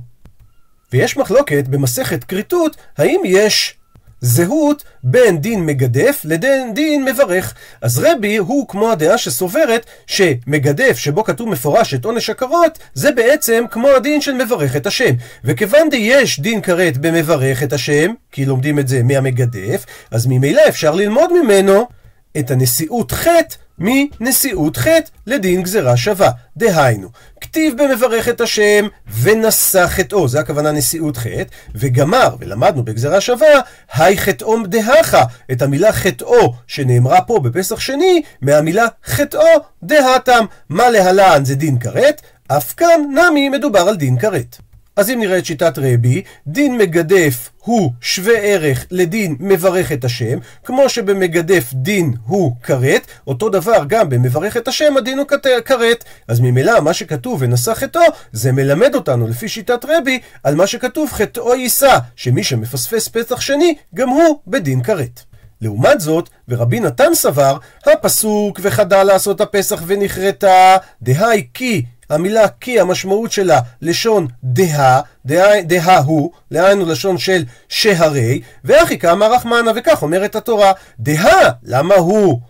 ויש 0.93 1.17
מחלוקת 1.17 1.65
במסכת 1.69 2.25
כריתות 2.25 2.76
האם 2.99 3.21
יש 3.25 3.75
זהות 4.25 4.85
בין 5.03 5.41
דין 5.41 5.67
מגדף 5.67 6.21
לדין 6.25 6.75
דין 6.75 7.05
מברך. 7.05 7.55
אז 7.81 7.99
רבי 7.99 8.37
הוא 8.37 8.69
כמו 8.69 8.91
הדעה 8.91 9.19
שסוברת 9.19 9.87
שמגדף 10.06 10.99
שבו 10.99 11.25
כתוב 11.25 11.49
מפורש 11.49 11.95
את 11.95 12.04
עונש 12.04 12.31
הכרות 12.31 12.78
זה 12.95 13.12
בעצם 13.12 13.64
כמו 13.71 13.88
הדין 13.88 14.21
של 14.21 14.33
מברך 14.33 14.76
את 14.76 14.87
השם. 14.87 15.14
וכיוון 15.45 15.88
יש 15.93 16.40
דין 16.40 16.61
כרת 16.61 16.99
במברך 16.99 17.62
את 17.62 17.73
השם, 17.73 18.12
כי 18.33 18.45
לומדים 18.45 18.78
את 18.78 18.88
זה 18.88 19.02
מהמגדף, 19.02 19.87
אז 20.11 20.26
ממילא 20.26 20.62
אפשר 20.69 20.95
ללמוד 20.95 21.43
ממנו 21.43 21.88
את 22.38 22.50
הנשיאות 22.50 23.12
חטא 23.12 23.57
מנשיאות 23.78 24.76
חטא 24.76 25.11
לדין 25.26 25.62
גזירה 25.62 25.97
שווה. 25.97 26.31
דהיינו, 26.57 27.09
כתיב 27.40 27.83
במברך 27.83 28.28
את 28.28 28.40
השם 28.40 28.87
ונשא 29.21 29.87
חטאו, 29.87 30.28
זה 30.28 30.40
הכוונה 30.40 30.73
נשיאות 30.73 31.16
חטא, 31.16 31.45
וגמר, 31.75 32.37
ולמדנו 32.38 32.85
בגזירה 32.85 33.21
שווה, 33.21 33.61
היי 33.95 34.19
חטאו 34.19 34.66
דהכה, 34.66 35.25
את 35.52 35.62
המילה 35.62 35.93
חטאו 35.93 36.54
שנאמרה 36.66 37.21
פה 37.21 37.40
בפסח 37.40 37.81
שני, 37.81 38.23
מהמילה 38.40 38.87
חטאו 39.04 39.61
דהתם. 39.83 40.45
מה 40.69 40.90
להלן 40.90 41.45
זה 41.45 41.54
דין 41.54 41.78
כרת, 41.78 42.23
אף 42.49 42.75
כאן 42.76 43.00
נמי 43.14 43.49
מדובר 43.49 43.81
על 43.81 43.97
דין 43.97 44.19
כרת. 44.19 44.57
אז 44.96 45.10
אם 45.10 45.20
נראה 45.20 45.38
את 45.38 45.46
שיטת 45.46 45.78
רבי, 45.78 46.22
דין 46.46 46.78
מגדף 46.78 47.50
הוא 47.58 47.92
שווה 48.00 48.38
ערך 48.38 48.86
לדין 48.90 49.36
מברך 49.40 49.92
את 49.92 50.04
השם, 50.04 50.38
כמו 50.64 50.88
שבמגדף 50.88 51.72
דין 51.72 52.14
הוא 52.26 52.52
כרת, 52.62 53.06
אותו 53.26 53.48
דבר 53.48 53.84
גם 53.86 54.08
במברך 54.08 54.56
את 54.56 54.68
השם 54.68 54.96
הדין 54.96 55.18
הוא 55.18 55.26
כרת. 55.64 56.04
אז 56.28 56.40
ממילא 56.40 56.80
מה 56.80 56.94
שכתוב 56.94 57.42
ונשא 57.42 57.74
חטאו, 57.74 58.00
זה 58.32 58.52
מלמד 58.52 58.94
אותנו 58.94 59.26
לפי 59.28 59.48
שיטת 59.48 59.84
רבי 59.88 60.20
על 60.42 60.54
מה 60.54 60.66
שכתוב 60.66 61.10
חטאו 61.12 61.54
יישא, 61.54 61.98
שמי 62.16 62.44
שמפספס 62.44 63.08
פסח 63.08 63.40
שני, 63.40 63.74
גם 63.94 64.08
הוא 64.08 64.38
בדין 64.46 64.82
כרת. 64.82 65.20
לעומת 65.60 66.00
זאת, 66.00 66.28
ורבי 66.48 66.80
נתן 66.80 67.14
סבר, 67.14 67.56
הפסוק 67.86 68.60
וחדל 68.62 69.02
לעשות 69.02 69.40
הפסח 69.40 69.82
ונכרתה, 69.86 70.76
דהי 71.02 71.46
כי 71.54 71.84
המילה 72.11 72.49
כי 72.49 72.80
המשמעות 72.80 73.32
שלה 73.32 73.61
לשון 73.82 74.26
דה, 74.44 75.00
דה, 75.26 75.62
דה 75.62 75.99
הוא, 75.99 76.30
דהיינו 76.52 76.87
לשון 76.87 77.18
של 77.18 77.44
שהרי, 77.68 78.40
ואחי 78.64 78.99
כאמר 78.99 79.32
רחמנה, 79.32 79.70
וכך 79.76 80.02
אומרת 80.02 80.37
התורה, 80.37 80.73
דה, 80.99 81.50
למה 81.62 81.94
הוא 81.94 82.40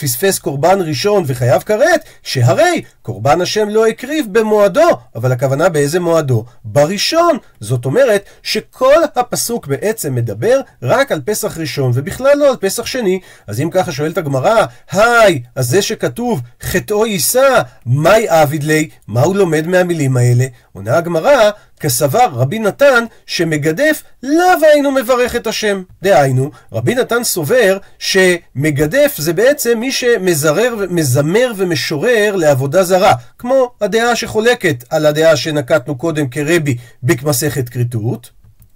פספס 0.00 0.38
קורבן 0.38 0.78
ראשון 0.80 1.24
וחייב 1.26 1.62
כרת, 1.62 2.04
שהרי 2.22 2.82
קורבן 3.02 3.40
השם 3.40 3.68
לא 3.68 3.86
הקריב 3.86 4.26
במועדו, 4.32 4.88
אבל 5.14 5.32
הכוונה 5.32 5.68
באיזה 5.68 6.00
מועדו? 6.00 6.44
בראשון. 6.64 7.38
זאת 7.60 7.84
אומרת 7.84 8.24
שכל 8.42 8.94
הפסוק 9.16 9.66
בעצם 9.66 10.14
מדבר 10.14 10.60
רק 10.82 11.12
על 11.12 11.20
פסח 11.24 11.58
ראשון, 11.58 11.90
ובכלל 11.94 12.38
לא 12.38 12.50
על 12.50 12.56
פסח 12.56 12.86
שני. 12.86 13.20
אז 13.46 13.60
אם 13.60 13.70
ככה 13.70 13.92
שואלת 13.92 14.18
הגמרא, 14.18 14.64
היי, 14.92 15.42
אז 15.54 15.68
זה 15.68 15.82
שכתוב 15.82 16.40
חטאו 16.62 17.06
יישא, 17.06 17.60
מאי 17.86 18.28
עביד 18.28 18.64
לי, 18.64 18.88
מה 19.08 19.22
הוא 19.22 19.36
לומד 19.36 19.66
מהמילים 19.66 20.16
האלה? 20.16 20.46
עונה 20.72 20.96
הגמרא, 20.96 21.50
כסבר 21.84 22.28
רבי 22.32 22.58
נתן 22.58 23.04
שמגדף 23.26 24.02
לאו 24.22 24.66
היינו 24.72 24.90
מברך 24.90 25.36
את 25.36 25.46
השם. 25.46 25.82
דהיינו, 26.02 26.50
רבי 26.72 26.94
נתן 26.94 27.24
סובר 27.24 27.78
שמגדף 27.98 29.14
זה 29.18 29.32
בעצם 29.32 29.78
מי 29.78 29.92
שמזרר, 29.92 30.74
מזמר 30.90 31.52
ומשורר 31.56 32.36
לעבודה 32.36 32.82
זרה, 32.82 33.12
כמו 33.38 33.70
הדעה 33.80 34.16
שחולקת 34.16 34.84
על 34.90 35.06
הדעה 35.06 35.36
שנקטנו 35.36 35.98
קודם 35.98 36.28
כרבי 36.28 36.76
במסכת 37.02 37.68
כריתות. 37.68 38.30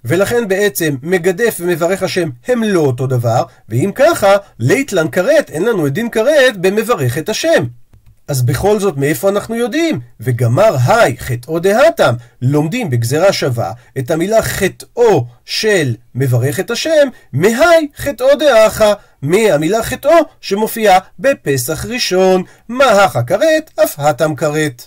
ולכן 0.05 0.49
בעצם 0.49 0.97
מגדף 1.03 1.57
ומברך 1.61 2.03
השם 2.03 2.29
הם 2.49 2.63
לא 2.63 2.81
אותו 2.81 3.07
דבר, 3.07 3.43
ואם 3.69 3.91
ככה, 3.95 4.37
ליטלן 4.59 5.09
כרת, 5.09 5.51
אין 5.51 5.63
לנו 5.65 5.87
את 5.87 5.93
דין 5.93 6.11
כרת 6.11 6.57
במברך 6.57 7.19
את 7.19 7.29
השם. 7.29 7.65
אז 8.29 8.43
בכל 8.43 8.81
זאת, 8.81 8.97
מאיפה 8.97 9.29
אנחנו 9.29 9.55
יודעים? 9.55 10.01
וגמר 10.21 10.77
היי, 10.87 11.17
חטאו 11.19 11.59
דהתם, 11.59 12.15
לומדים 12.43 12.91
בגזרה 12.91 13.33
שווה 13.33 13.73
את 13.99 14.11
המילה 14.11 14.43
חטאו 14.43 15.25
של 15.45 15.95
מברך 16.15 16.61
את 16.61 16.71
השם, 16.71 17.09
מהי 17.33 17.89
חטאו 17.97 18.27
דאחה, 18.39 18.93
מהמילה 19.23 19.83
חטאו 19.83 20.11
שמופיעה 20.41 20.99
בפסח 21.19 21.85
ראשון, 21.85 22.43
מה 22.69 22.85
הכה 22.85 23.23
כרת, 23.23 23.71
אף 23.85 23.99
התם 23.99 24.35
כרת. 24.37 24.87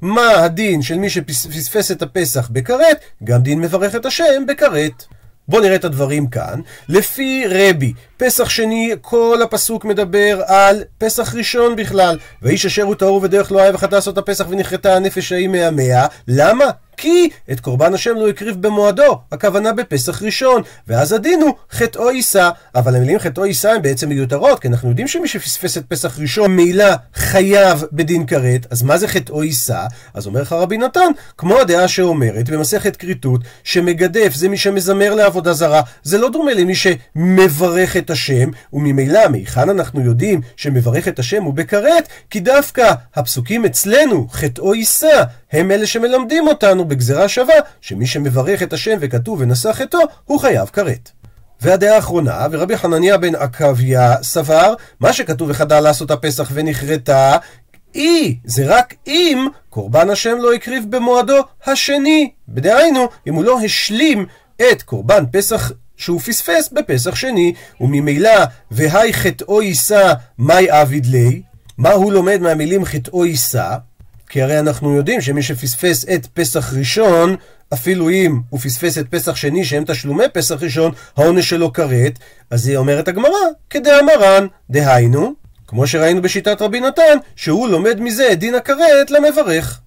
מה 0.00 0.30
הדין 0.30 0.82
של 0.82 0.98
מי 0.98 1.10
שפספס 1.10 1.90
את 1.90 2.02
הפסח 2.02 2.48
בכרת, 2.48 3.00
גם 3.24 3.42
דין 3.42 3.60
מברך 3.60 3.94
את 3.94 4.06
השם 4.06 4.46
בכרת. 4.48 5.04
בואו 5.48 5.62
נראה 5.62 5.74
את 5.76 5.84
הדברים 5.84 6.26
כאן. 6.26 6.60
לפי 6.88 7.44
רבי, 7.48 7.92
פסח 8.16 8.48
שני, 8.48 8.94
כל 9.00 9.40
הפסוק 9.44 9.84
מדבר 9.84 10.42
על 10.46 10.84
פסח 10.98 11.34
ראשון 11.34 11.76
בכלל. 11.76 12.18
ואיש 12.42 12.66
אשר 12.66 12.82
הוא 12.82 12.94
טהור 12.94 13.20
ודרך 13.22 13.52
לא 13.52 13.60
אהב 13.60 13.74
וחטא 13.74 13.94
לעשות 13.94 14.18
הפסח 14.18 14.46
ונכרתה 14.48 14.96
הנפש 14.96 15.32
ההיא 15.32 15.48
מהמאה. 15.48 16.06
למה? 16.28 16.64
כי 16.98 17.28
את 17.52 17.60
קורבן 17.60 17.94
השם 17.94 18.14
לא 18.14 18.28
הקריב 18.28 18.56
במועדו, 18.62 19.18
הכוונה 19.32 19.72
בפסח 19.72 20.22
ראשון, 20.22 20.62
ואז 20.88 21.12
הדין 21.12 21.42
הוא 21.42 21.54
חטאו 21.70 22.10
יישא, 22.10 22.50
אבל 22.74 22.96
המילים 22.96 23.18
חטאו 23.18 23.46
יישא 23.46 23.68
הן 23.68 23.82
בעצם 23.82 24.08
מיותרות, 24.08 24.60
כי 24.60 24.68
אנחנו 24.68 24.88
יודעים 24.88 25.08
שמי 25.08 25.28
שפספס 25.28 25.78
את 25.78 25.84
פסח 25.88 26.18
ראשון 26.18 26.56
מילה 26.56 26.96
חייב 27.14 27.84
בדין 27.92 28.26
כרת, 28.26 28.66
אז 28.70 28.82
מה 28.82 28.98
זה 28.98 29.08
חטאו 29.08 29.44
יישא? 29.44 29.86
אז 30.14 30.26
אומר 30.26 30.42
לך 30.42 30.52
רבי 30.52 30.78
נתן, 30.78 31.10
כמו 31.38 31.58
הדעה 31.58 31.88
שאומרת 31.88 32.50
במסכת 32.50 32.96
כריתות, 32.96 33.40
שמגדף 33.64 34.34
זה 34.34 34.48
מי 34.48 34.56
שמזמר 34.56 35.14
לעבודה 35.14 35.52
זרה, 35.52 35.82
זה 36.02 36.18
לא 36.18 36.30
דומה 36.30 36.54
למי 36.54 36.74
שמברך 36.74 37.96
את 37.96 38.10
השם, 38.10 38.50
וממילא 38.72 39.28
מהיכן 39.28 39.68
אנחנו 39.68 40.00
יודעים 40.00 40.40
שמברך 40.56 41.08
את 41.08 41.18
השם 41.18 41.42
הוא 41.42 41.54
בכרת, 41.54 42.08
כי 42.30 42.40
דווקא 42.40 42.92
הפסוקים 43.14 43.64
אצלנו, 43.64 44.28
חטאו 44.30 44.74
יישא, 44.74 45.22
הם 45.52 45.70
אלה 45.70 45.86
שמלמדים 45.86 46.48
אותנו 46.48 46.84
בגזרה 46.84 47.28
שווה, 47.28 47.54
שמי 47.80 48.06
שמברך 48.06 48.62
את 48.62 48.72
השם 48.72 48.96
וכתוב 49.00 49.40
ונשא 49.40 49.72
חטאו, 49.72 50.00
הוא 50.24 50.40
חייב 50.40 50.68
כרת. 50.68 51.10
והדעה 51.60 51.94
האחרונה, 51.94 52.46
ורבי 52.50 52.76
חנניה 52.76 53.18
בן 53.18 53.34
עקביה 53.34 54.22
סבר, 54.22 54.74
מה 55.00 55.12
שכתוב 55.12 55.50
וחדל 55.50 55.80
לעשות 55.80 56.10
הפסח 56.10 56.50
ונכרתה, 56.54 57.36
אי, 57.94 58.36
זה 58.44 58.62
רק 58.66 58.94
אם 59.06 59.46
קורבן 59.70 60.10
השם 60.10 60.36
לא 60.38 60.54
הקריב 60.54 60.84
במועדו 60.88 61.38
השני. 61.66 62.30
בדהיינו, 62.48 63.08
אם 63.26 63.34
הוא 63.34 63.44
לא 63.44 63.60
השלים 63.60 64.26
את 64.72 64.82
קורבן 64.82 65.24
פסח 65.32 65.72
שהוא 65.96 66.20
פספס 66.20 66.68
בפסח 66.72 67.14
שני, 67.14 67.54
וממילא, 67.80 68.44
והי 68.70 69.12
חטאו 69.12 69.62
יישא, 69.62 70.12
מאי 70.38 70.70
עביד 70.70 71.06
לי, 71.06 71.42
מה 71.78 71.90
הוא 71.90 72.12
לומד 72.12 72.40
מהמילים 72.40 72.84
חטאו 72.84 73.26
יישא? 73.26 73.76
כי 74.28 74.42
הרי 74.42 74.58
אנחנו 74.58 74.96
יודעים 74.96 75.20
שמי 75.20 75.42
שפספס 75.42 76.04
את 76.14 76.26
פסח 76.26 76.72
ראשון, 76.74 77.36
אפילו 77.74 78.10
אם 78.10 78.40
הוא 78.50 78.60
פספס 78.60 78.98
את 78.98 79.06
פסח 79.10 79.36
שני 79.36 79.64
שהם 79.64 79.84
תשלומי 79.84 80.24
פסח 80.32 80.62
ראשון, 80.62 80.92
העונש 81.16 81.48
שלו 81.48 81.72
כרת, 81.72 82.18
אז 82.50 82.66
היא 82.66 82.76
אומרת 82.76 83.08
הגמרא, 83.08 83.38
כדאמרן, 83.70 84.46
דהיינו, 84.70 85.34
כמו 85.66 85.86
שראינו 85.86 86.22
בשיטת 86.22 86.62
רבי 86.62 86.80
נתן, 86.80 87.18
שהוא 87.36 87.68
לומד 87.68 88.00
מזה 88.00 88.32
את 88.32 88.38
דין 88.38 88.54
הכרת 88.54 89.10
למברך. 89.10 89.80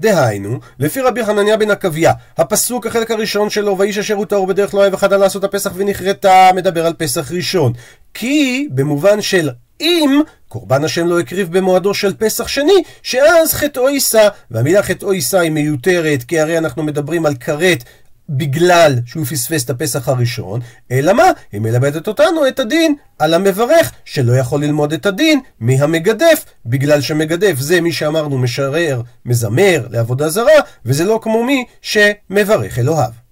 דהיינו, 0.00 0.58
לפי 0.78 1.00
רבי 1.00 1.24
חנניה 1.24 1.56
בן 1.56 1.70
עקביה, 1.70 2.12
הפסוק 2.38 2.86
החלק 2.86 3.10
הראשון 3.10 3.50
שלו, 3.50 3.78
ואיש 3.78 3.98
אשר 3.98 4.14
הוא 4.14 4.26
טהור 4.26 4.46
בדרך 4.46 4.74
לא 4.74 4.80
אוהב 4.80 4.94
אחד 4.94 5.12
לעשות 5.12 5.44
הפסח 5.44 5.72
ונכרתה, 5.74 6.50
מדבר 6.54 6.86
על 6.86 6.92
פסח 6.98 7.32
ראשון. 7.32 7.72
כי 8.14 8.68
במובן 8.70 9.22
של 9.22 9.50
אם 9.80 10.20
קורבן 10.48 10.84
השם 10.84 11.06
לא 11.06 11.20
הקריב 11.20 11.58
במועדו 11.58 11.94
של 11.94 12.14
פסח 12.14 12.48
שני, 12.48 12.82
שאז 13.02 13.52
חטאו 13.52 13.88
יישא, 13.88 14.28
והמילה 14.50 14.82
חטאו 14.82 15.12
יישא 15.12 15.38
היא 15.38 15.50
מיותרת, 15.50 16.22
כי 16.22 16.40
הרי 16.40 16.58
אנחנו 16.58 16.82
מדברים 16.82 17.26
על 17.26 17.34
כרת 17.34 17.84
בגלל 18.28 18.94
שהוא 19.06 19.24
פספס 19.24 19.64
את 19.64 19.70
הפסח 19.70 20.08
הראשון, 20.08 20.60
אלא 20.90 21.12
מה? 21.12 21.30
היא 21.52 21.60
מלמדת 21.60 22.08
אותנו 22.08 22.48
את 22.48 22.58
הדין 22.58 22.94
על 23.18 23.34
המברך, 23.34 23.92
שלא 24.04 24.32
יכול 24.32 24.64
ללמוד 24.64 24.92
את 24.92 25.06
הדין 25.06 25.40
מהמגדף, 25.60 26.44
בגלל 26.66 27.00
שמגדף 27.00 27.54
זה 27.58 27.80
מי 27.80 27.92
שאמרנו 27.92 28.38
משרר, 28.38 29.02
מזמר, 29.26 29.86
לעבודה 29.90 30.28
זרה, 30.28 30.60
וזה 30.84 31.04
לא 31.04 31.18
כמו 31.22 31.44
מי 31.44 31.64
שמברך 31.82 32.78
אלוהיו. 32.78 33.23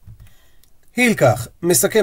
הילקח, 0.96 1.48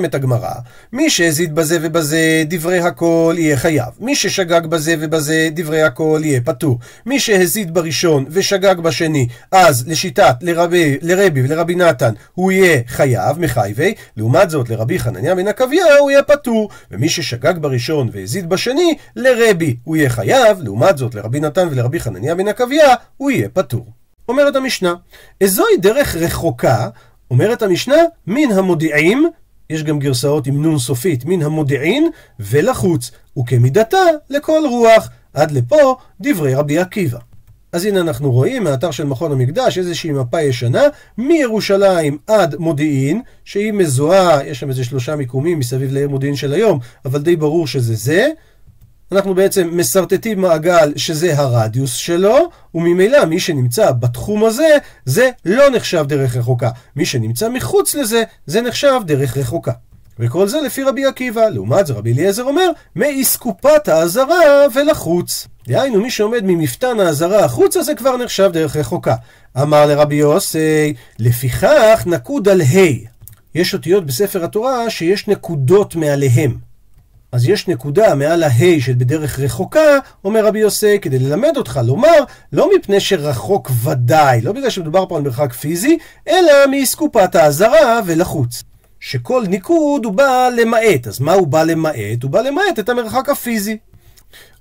את 0.05 0.15
הגמרא, 0.15 0.53
מי 0.93 1.09
שהזיד 1.09 1.55
בזה 1.55 1.77
ובזה 1.81 2.43
דברי 2.47 2.79
הכל 2.79 3.35
יהיה 3.37 3.57
חייב, 3.57 3.87
מי 3.99 4.15
ששגג 4.15 4.65
בזה 4.65 4.95
ובזה 4.99 5.49
דברי 5.53 5.81
הכל 5.81 6.21
יהיה 6.23 6.41
פטור, 6.41 6.79
מי 7.05 7.19
שהזיד 7.19 7.73
בראשון 7.73 8.25
ושגג 8.29 8.79
בשני, 8.79 9.27
אז 9.51 9.87
לשיטת 9.87 10.35
לרבי, 10.41 10.97
לרבי 11.01 11.41
ולרבי 11.43 11.75
נתן 11.75 12.13
הוא 12.33 12.51
יהיה 12.51 12.81
חייב, 12.87 13.39
מחייבי, 13.39 13.93
לעומת 14.17 14.49
זאת 14.49 14.69
לרבי 14.69 14.99
חנניה 14.99 15.35
בן 15.35 15.47
עקביה 15.47 15.85
הוא 15.99 16.11
יהיה 16.11 16.23
פטור, 16.23 16.69
ומי 16.91 17.09
ששגג 17.09 17.53
בראשון 17.57 18.09
והזיד 18.11 18.49
בשני, 18.49 18.95
לרבי 19.15 19.75
הוא 19.83 19.97
יהיה 19.97 20.09
חייב, 20.09 20.57
לעומת 20.61 20.97
זאת 20.97 21.15
לרבי 21.15 21.39
נתן 21.39 21.67
ולרבי 21.71 21.99
חנניה 21.99 22.35
בן 22.35 22.47
עקביה 22.47 22.95
הוא 23.17 23.31
יהיה 23.31 23.49
פטור. 23.49 23.85
אומרת 24.29 24.55
המשנה, 24.55 24.93
איזוהי 25.41 25.77
דרך 25.77 26.15
רחוקה 26.15 26.89
אומרת 27.31 27.61
המשנה, 27.61 27.95
מן 28.27 28.51
המודיעים, 28.51 29.29
יש 29.69 29.83
גם 29.83 29.99
גרסאות 29.99 30.47
עם 30.47 30.61
נון 30.61 30.79
סופית, 30.79 31.25
מן 31.25 31.41
המודיעין 31.41 32.09
ולחוץ, 32.39 33.11
וכמידתה 33.37 33.99
לכל 34.29 34.61
רוח. 34.69 35.09
עד 35.33 35.51
לפה 35.51 35.95
דברי 36.21 36.55
רבי 36.55 36.79
עקיבא. 36.79 37.19
אז 37.71 37.85
הנה 37.85 37.99
אנחנו 37.99 38.31
רואים 38.31 38.63
מהאתר 38.63 38.91
של 38.91 39.03
מכון 39.03 39.31
המקדש 39.31 39.77
איזושהי 39.77 40.11
מפה 40.11 40.41
ישנה 40.41 40.83
מירושלים 41.17 42.17
עד 42.27 42.55
מודיעין 42.55 43.21
שהיא 43.45 43.73
מזוהה, 43.73 44.45
יש 44.45 44.59
שם 44.59 44.69
איזה 44.69 44.83
שלושה 44.83 45.15
מיקומים 45.15 45.59
מסביב 45.59 45.93
לעיר 45.93 46.09
מודיעין 46.09 46.35
של 46.35 46.53
היום 46.53 46.79
אבל 47.05 47.21
די 47.21 47.35
ברור 47.35 47.67
שזה 47.67 47.95
זה 47.95 48.29
אנחנו 49.11 49.35
בעצם 49.35 49.69
מסרטטים 49.71 50.41
מעגל 50.41 50.93
שזה 50.95 51.37
הרדיוס 51.37 51.93
שלו, 51.93 52.49
וממילא 52.75 53.25
מי 53.25 53.39
שנמצא 53.39 53.91
בתחום 53.91 54.45
הזה, 54.45 54.77
זה 55.05 55.29
לא 55.45 55.69
נחשב 55.69 56.05
דרך 56.07 56.35
רחוקה. 56.35 56.69
מי 56.95 57.05
שנמצא 57.05 57.49
מחוץ 57.49 57.95
לזה, 57.95 58.23
זה 58.45 58.61
נחשב 58.61 59.01
דרך 59.05 59.37
רחוקה. 59.37 59.71
וכל 60.19 60.47
זה 60.47 60.61
לפי 60.61 60.83
רבי 60.83 61.05
עקיבא. 61.05 61.49
לעומת 61.49 61.87
זה 61.87 61.93
רבי 61.93 62.13
אליעזר 62.13 62.43
אומר, 62.43 62.69
מאיסקופת 62.95 63.87
האזהרה 63.87 64.65
ולחוץ. 64.75 65.47
דהיינו, 65.67 66.01
מי 66.01 66.11
שעומד 66.11 66.43
ממפתן 66.43 66.99
האזהרה 66.99 67.45
החוצה 67.45 67.81
זה 67.81 67.95
כבר 67.95 68.17
נחשב 68.17 68.49
דרך 68.53 68.75
רחוקה. 68.75 69.15
אמר 69.61 69.85
לרבי 69.85 70.15
יוסי, 70.15 70.93
לפיכך 71.19 72.03
נקוד 72.05 72.49
על 72.49 72.61
ה'. 72.61 73.09
יש 73.55 73.73
אותיות 73.73 74.05
בספר 74.05 74.43
התורה 74.43 74.89
שיש 74.89 75.27
נקודות 75.27 75.95
מעליהם. 75.95 76.68
אז 77.31 77.49
יש 77.49 77.67
נקודה 77.67 78.15
מעל 78.15 78.43
ההי 78.43 78.81
של 78.81 78.93
בדרך 78.93 79.39
רחוקה, 79.39 79.97
אומר 80.23 80.45
רבי 80.45 80.59
יוסי, 80.59 80.99
כדי 80.99 81.19
ללמד 81.19 81.57
אותך 81.57 81.79
לומר, 81.83 82.23
לא 82.53 82.69
מפני 82.75 82.99
שרחוק 82.99 83.71
ודאי, 83.83 84.41
לא 84.41 84.51
בגלל 84.51 84.69
שמדובר 84.69 85.05
פה 85.05 85.17
על 85.17 85.23
מרחק 85.23 85.53
פיזי, 85.53 85.97
אלא 86.27 86.53
מאסקופת 86.71 87.35
האזהרה 87.35 87.99
ולחוץ. 88.05 88.63
שכל 88.99 89.43
ניקוד 89.47 90.05
הוא 90.05 90.13
בא 90.13 90.49
למעט, 90.57 91.07
אז 91.07 91.19
מה 91.19 91.33
הוא 91.33 91.47
בא 91.47 91.63
למעט? 91.63 92.23
הוא 92.23 92.31
בא 92.31 92.41
למעט 92.41 92.79
את 92.79 92.89
המרחק 92.89 93.29
הפיזי. 93.29 93.77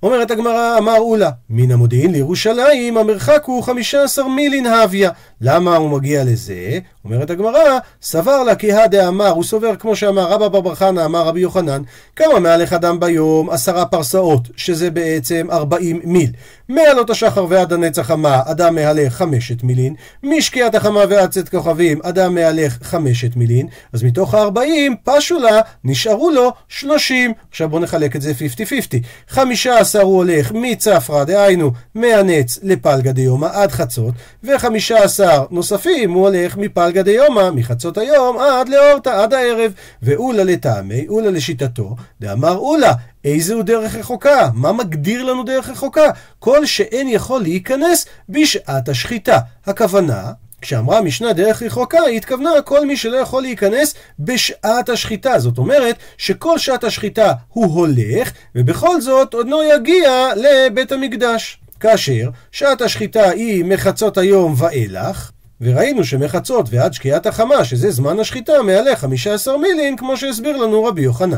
אומרת 0.03 0.31
הגמרא, 0.31 0.77
אמר 0.77 0.97
אולה, 0.97 1.29
מן 1.49 1.71
המודיעין 1.71 2.11
לירושלים 2.11 2.97
המרחק 2.97 3.43
הוא 3.45 3.63
15 3.63 4.27
מילין 4.27 4.65
הוויה. 4.65 5.11
למה 5.41 5.75
הוא 5.75 5.89
מגיע 5.89 6.23
לזה? 6.23 6.79
אומרת 7.05 7.29
הגמרא, 7.29 7.79
סבר 8.01 8.43
לה 8.43 8.55
כי 8.55 8.73
הדאמר, 8.73 9.27
הוא 9.29 9.43
סובר 9.43 9.75
כמו 9.75 9.95
שאמר 9.95 10.31
רבא 10.31 10.59
בר 10.59 10.75
חנא, 10.75 11.05
אמר 11.05 11.23
רבי 11.23 11.39
יוחנן, 11.39 11.81
כמה 12.15 12.39
מהלך 12.39 12.73
אדם 12.73 12.99
ביום? 12.99 13.49
עשרה 13.49 13.85
פרסאות, 13.85 14.47
שזה 14.55 14.91
בעצם 14.91 15.47
40 15.51 16.01
מיל. 16.03 16.29
מעלות 16.69 17.09
השחר 17.09 17.45
ועד 17.49 17.73
הנצח 17.73 18.11
המה, 18.11 18.41
אדם 18.45 18.75
מהלך 18.75 19.13
חמשת 19.13 19.63
מילין. 19.63 19.95
משקיעת 20.23 20.75
החמה 20.75 21.01
ועד 21.09 21.29
צאת 21.29 21.49
כוכבים, 21.49 21.99
אדם 22.03 22.35
מהלך 22.35 22.77
חמשת 22.81 23.35
מילין. 23.35 23.67
אז 23.93 24.03
מתוך 24.03 24.33
ה-40, 24.33 24.59
פשו 25.03 25.39
לה, 25.39 25.61
נשארו 25.83 26.29
לו 26.29 26.51
30. 26.67 27.33
עכשיו 27.51 27.69
בואו 27.69 27.81
נחלק 27.81 28.15
את 28.15 28.21
זה 28.21 28.31
50-50. 28.31 28.97
15 29.27 29.88
הוא 29.95 30.15
הולך 30.15 30.51
מצפרא, 30.51 31.23
דהיינו 31.23 31.71
מהנץ 31.95 32.59
לפלגה 32.63 33.11
דיומא 33.11 33.47
עד 33.51 33.71
חצות, 33.71 34.13
ו-15 34.43 35.23
נוספים 35.51 36.11
הוא 36.11 36.27
הולך 36.27 36.57
מפלגה 36.57 37.03
דיומא, 37.03 37.51
מחצות 37.51 37.97
היום 37.97 38.37
עד 38.37 38.69
לאורתא, 38.69 39.09
עד 39.09 39.33
הערב. 39.33 39.73
ואולה 40.01 40.43
לטעמי, 40.43 41.07
אולה 41.07 41.31
לשיטתו, 41.31 41.95
דאמר 42.21 42.57
אולה, 42.57 42.93
איזה 43.25 43.53
הוא 43.53 43.63
דרך 43.63 43.95
רחוקה? 43.95 44.49
מה 44.53 44.73
מגדיר 44.73 45.23
לנו 45.23 45.43
דרך 45.43 45.69
רחוקה? 45.69 46.09
כל 46.39 46.65
שאין 46.65 47.07
יכול 47.07 47.41
להיכנס 47.41 48.05
בשעת 48.29 48.89
השחיטה. 48.89 49.39
הכוונה, 49.65 50.31
כשאמרה 50.61 51.01
משנה 51.01 51.33
דרך 51.33 51.63
רחוקה, 51.63 52.01
היא 52.01 52.17
התכוונה 52.17 52.49
כל 52.65 52.85
מי 52.85 52.97
שלא 52.97 53.17
יכול 53.17 53.41
להיכנס 53.41 53.95
בשעת 54.19 54.89
השחיטה. 54.89 55.39
זאת 55.39 55.57
אומרת 55.57 55.95
שכל 56.17 56.57
שעת 56.57 56.83
השחיטה 56.83 57.33
הוא 57.49 57.65
הולך, 57.65 58.31
ובכל 58.55 59.01
זאת 59.01 59.33
עוד 59.33 59.49
לא 59.49 59.75
יגיע 59.75 60.29
לבית 60.35 60.91
המקדש. 60.91 61.59
כאשר 61.79 62.29
שעת 62.51 62.81
השחיטה 62.81 63.29
היא 63.29 63.65
מחצות 63.65 64.17
היום 64.17 64.53
ואילך, 64.57 65.31
וראינו 65.61 66.03
שמחצות 66.03 66.65
ועד 66.71 66.93
שקיעת 66.93 67.25
החמה, 67.25 67.65
שזה 67.65 67.91
זמן 67.91 68.19
השחיטה, 68.19 68.61
מעלה 68.61 68.95
15 68.95 69.57
מילים, 69.57 69.97
כמו 69.97 70.17
שהסביר 70.17 70.57
לנו 70.57 70.83
רבי 70.83 71.01
יוחנן. 71.01 71.37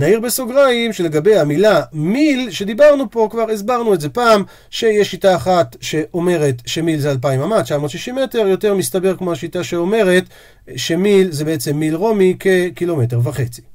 נעיר 0.00 0.20
בסוגריים 0.20 0.92
שלגבי 0.92 1.38
המילה 1.38 1.82
מיל, 1.92 2.50
שדיברנו 2.50 3.10
פה, 3.10 3.28
כבר 3.30 3.50
הסברנו 3.50 3.94
את 3.94 4.00
זה 4.00 4.08
פעם, 4.08 4.44
שיש 4.70 5.10
שיטה 5.10 5.36
אחת 5.36 5.76
שאומרת 5.80 6.54
שמיל 6.66 7.00
זה 7.00 7.10
2,000 7.10 7.42
אמה, 7.42 7.62
960 7.62 8.14
מטר, 8.14 8.38
יותר 8.38 8.74
מסתבר 8.74 9.16
כמו 9.16 9.32
השיטה 9.32 9.64
שאומרת 9.64 10.24
שמיל 10.76 11.32
זה 11.32 11.44
בעצם 11.44 11.76
מיל 11.76 11.94
רומי 11.94 12.36
כקילומטר 12.40 13.20
וחצי. 13.24 13.69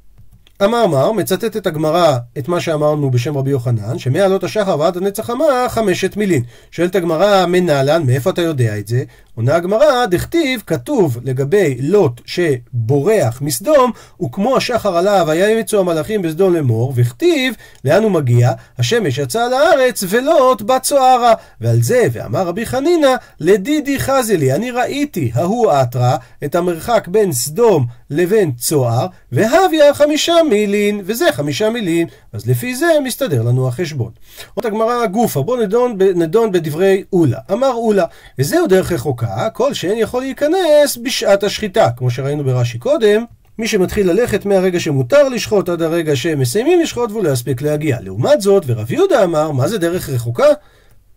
אמר 0.64 0.88
מר, 0.88 1.12
מצטט 1.12 1.58
את 1.58 1.68
הגמרא 1.68 2.18
את 2.38 2.48
מה 2.48 2.60
שאמרנו 2.62 3.12
בשם 3.12 3.38
רבי 3.38 3.52
יוחנן, 3.52 4.00
שמעלות 4.00 4.44
השחר 4.44 4.80
ועד 4.80 4.98
הנצח 4.98 5.30
אמר 5.30 5.70
חמשת 5.70 6.18
מילין. 6.18 6.44
שואלת 6.72 6.96
הגמרא, 6.96 7.46
מנהלן, 7.46 8.04
מאיפה 8.06 8.30
אתה 8.30 8.42
יודע 8.42 8.78
את 8.78 8.88
זה? 8.88 9.04
עונה 9.36 9.56
הגמרא, 9.56 10.06
דכתיב, 10.06 10.64
כתוב 10.68 11.18
לגבי 11.24 11.78
לוט 11.80 12.22
שבורח 12.26 13.42
מסדום, 13.42 13.92
וכמו 14.22 14.58
השחר 14.58 14.98
עליו 14.98 15.32
היה 15.32 15.50
ימצאו 15.50 15.80
המלאכים 15.80 16.22
בסדום 16.22 16.54
לאמור, 16.54 16.94
וכתיב, 16.96 17.54
לאן 17.86 18.04
הוא 18.04 18.12
מגיע? 18.12 18.52
השמש 18.80 19.18
יצאה 19.18 19.50
לארץ 19.50 20.04
ולוט 20.10 20.62
בצוערה. 20.62 21.34
ועל 21.62 21.82
זה, 21.82 22.08
ואמר 22.12 22.48
רבי 22.48 22.66
חנינא, 22.66 23.16
לדידי 23.40 24.00
חזלי, 24.00 24.54
אני 24.54 24.72
ראיתי, 24.72 25.32
ההוא 25.34 25.72
אתרא, 25.82 26.16
את 26.46 26.56
המרחק 26.56 27.08
בין 27.08 27.32
סדום 27.32 27.86
לבין 28.10 28.52
צוער, 28.52 29.08
והביא 29.32 29.94
חמישה 29.94 30.34
מילין, 30.50 31.02
וזה 31.04 31.26
חמישה 31.32 31.70
מילין, 31.70 32.08
אז 32.34 32.50
לפי 32.50 32.76
זה 32.76 32.88
מסתדר 33.04 33.42
לנו 33.42 33.68
החשבון. 33.68 34.12
עוד 34.54 34.66
הגמרא 34.66 35.06
גופה, 35.06 35.44
בואו 35.44 35.62
נדון, 35.62 35.98
נדון 36.16 36.52
בדברי 36.52 37.04
אולה. 37.14 37.40
אמר 37.52 37.72
אולה, 37.74 38.06
וזהו 38.40 38.68
דרך 38.68 38.92
רחוקה, 38.92 39.50
כל 39.54 39.74
שאין 39.74 39.98
יכול 39.98 40.22
להיכנס 40.22 40.98
בשעת 41.04 41.44
השחיטה, 41.44 41.90
כמו 41.98 42.10
שראינו 42.10 42.44
ברש"י 42.44 42.78
קודם. 42.78 43.26
מי 43.58 43.68
שמתחיל 43.68 44.12
ללכת 44.12 44.46
מהרגע 44.46 44.80
שמותר 44.80 45.30
לשחוט 45.30 45.70
עד 45.70 45.82
הרגע 45.82 46.16
שמסיימים 46.16 46.80
לשחוט 46.80 47.12
והוא 47.12 47.24
לא 47.24 47.32
להגיע. 47.62 47.98
לעומת 48.02 48.42
זאת, 48.42 48.64
ורב 48.68 48.92
יהודה 48.92 49.24
אמר, 49.24 49.52
מה 49.52 49.68
זה 49.68 49.78
דרך 49.78 50.10
רחוקה? 50.10 50.48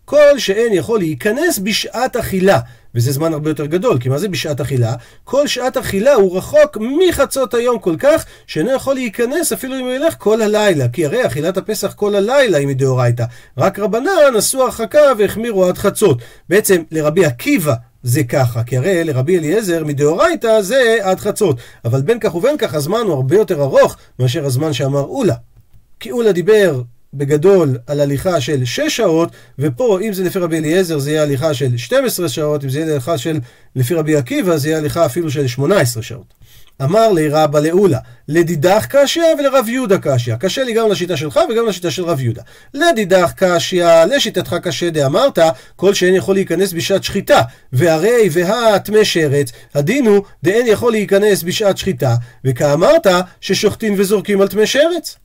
כל 0.09 0.37
שאין 0.39 0.73
יכול 0.73 0.99
להיכנס 0.99 1.59
בשעת 1.59 2.15
אכילה. 2.15 2.59
וזה 2.95 3.11
זמן 3.11 3.33
הרבה 3.33 3.49
יותר 3.49 3.65
גדול, 3.65 3.99
כי 3.99 4.09
מה 4.09 4.17
זה 4.17 4.29
בשעת 4.29 4.61
אכילה? 4.61 4.95
כל 5.23 5.47
שעת 5.47 5.77
אכילה 5.77 6.13
הוא 6.13 6.37
רחוק 6.37 6.77
מחצות 7.07 7.53
היום 7.53 7.79
כל 7.79 7.95
כך, 7.99 8.25
שאינו 8.47 8.71
יכול 8.71 8.93
להיכנס 8.93 9.53
אפילו 9.53 9.75
אם 9.79 9.83
הוא 9.83 9.91
ילך 9.91 10.15
כל 10.17 10.41
הלילה, 10.41 10.87
כי 10.89 11.05
הרי 11.05 11.27
אכילת 11.27 11.57
הפסח 11.57 11.93
כל 11.93 12.15
הלילה 12.15 12.57
היא 12.57 12.67
מדאורייתא. 12.67 13.23
רק 13.57 13.79
רבנן 13.79 14.35
עשו 14.37 14.63
הרחקה 14.63 14.99
והחמירו 15.17 15.65
עד 15.65 15.77
חצות. 15.77 16.17
בעצם 16.49 16.81
לרבי 16.91 17.25
עקיבא 17.25 17.73
זה 18.03 18.23
ככה, 18.23 18.63
כי 18.63 18.77
הרי 18.77 19.03
לרבי 19.03 19.37
אליעזר 19.37 19.83
מדאורייתא 19.83 20.61
זה 20.61 20.97
עד 21.01 21.19
חצות. 21.19 21.57
אבל 21.85 22.01
בין 22.01 22.19
כך 22.19 22.35
ובין 22.35 22.57
כך 22.57 22.73
הזמן 22.73 23.01
הוא 23.05 23.13
הרבה 23.13 23.35
יותר 23.35 23.61
ארוך 23.61 23.97
מאשר 24.19 24.45
הזמן 24.45 24.73
שאמר 24.73 25.03
אולה. 25.03 25.35
כי 25.99 26.11
אולה 26.11 26.31
דיבר 26.31 26.81
בגדול 27.13 27.77
על 27.87 27.99
הליכה 27.99 28.41
של 28.41 28.65
6 28.65 28.79
שעות, 28.79 29.31
ופה 29.59 29.99
אם 30.01 30.13
זה 30.13 30.23
לפי 30.23 30.39
רבי 30.39 30.57
אליעזר 30.57 30.99
זה 30.99 31.11
יהיה 31.11 31.21
הליכה 31.21 31.53
של 31.53 31.77
12 31.77 32.29
שעות, 32.29 32.63
אם 32.63 32.69
זה 32.69 32.79
יהיה 32.79 32.91
הליכה 32.91 33.17
של 33.17 33.39
לפי 33.75 33.93
רבי 33.93 34.15
עקיבא 34.15 34.57
זה 34.57 34.67
יהיה 34.67 34.77
הליכה 34.77 35.05
אפילו 35.05 35.31
של 35.31 35.47
18 35.47 36.03
שעות. 36.03 36.33
אמר 36.83 37.11
לי 37.11 37.29
רבא 37.29 37.59
לאולה, 37.59 37.99
לדידך 38.27 38.85
קשיא 38.89 39.21
ולרב 39.39 39.69
יהודה 39.69 39.97
קשיא. 39.97 40.35
קשה 40.35 40.63
לי 40.63 40.73
גם 40.73 40.91
לשיטה 40.91 41.17
שלך 41.17 41.39
וגם 41.49 41.67
לשיטה 41.67 41.91
של 41.91 42.03
רב 42.03 42.21
יהודה. 42.21 42.41
לדידך 42.73 43.31
קשיא, 43.35 44.03
לשיטתך 44.05 44.55
קשה 44.61 44.89
דאמרת, 44.89 45.39
כל 45.75 45.93
שאין 45.93 46.15
יכול 46.15 46.35
להיכנס 46.35 46.73
בשעת 46.73 47.03
שחיטה. 47.03 47.41
והרי 47.73 48.29
והטמא 48.31 49.03
שרץ, 49.03 49.51
הדין 49.75 50.05
הוא 50.05 50.23
דאין 50.43 50.67
יכול 50.67 50.91
להיכנס 50.91 51.43
בשעת 51.43 51.77
שחיטה, 51.77 52.15
וכאמרת 52.45 53.07
ששוחטים 53.41 53.93
וזורקים 53.97 54.41
על 54.41 54.47
טמא 54.47 54.65
שרץ. 54.65 55.17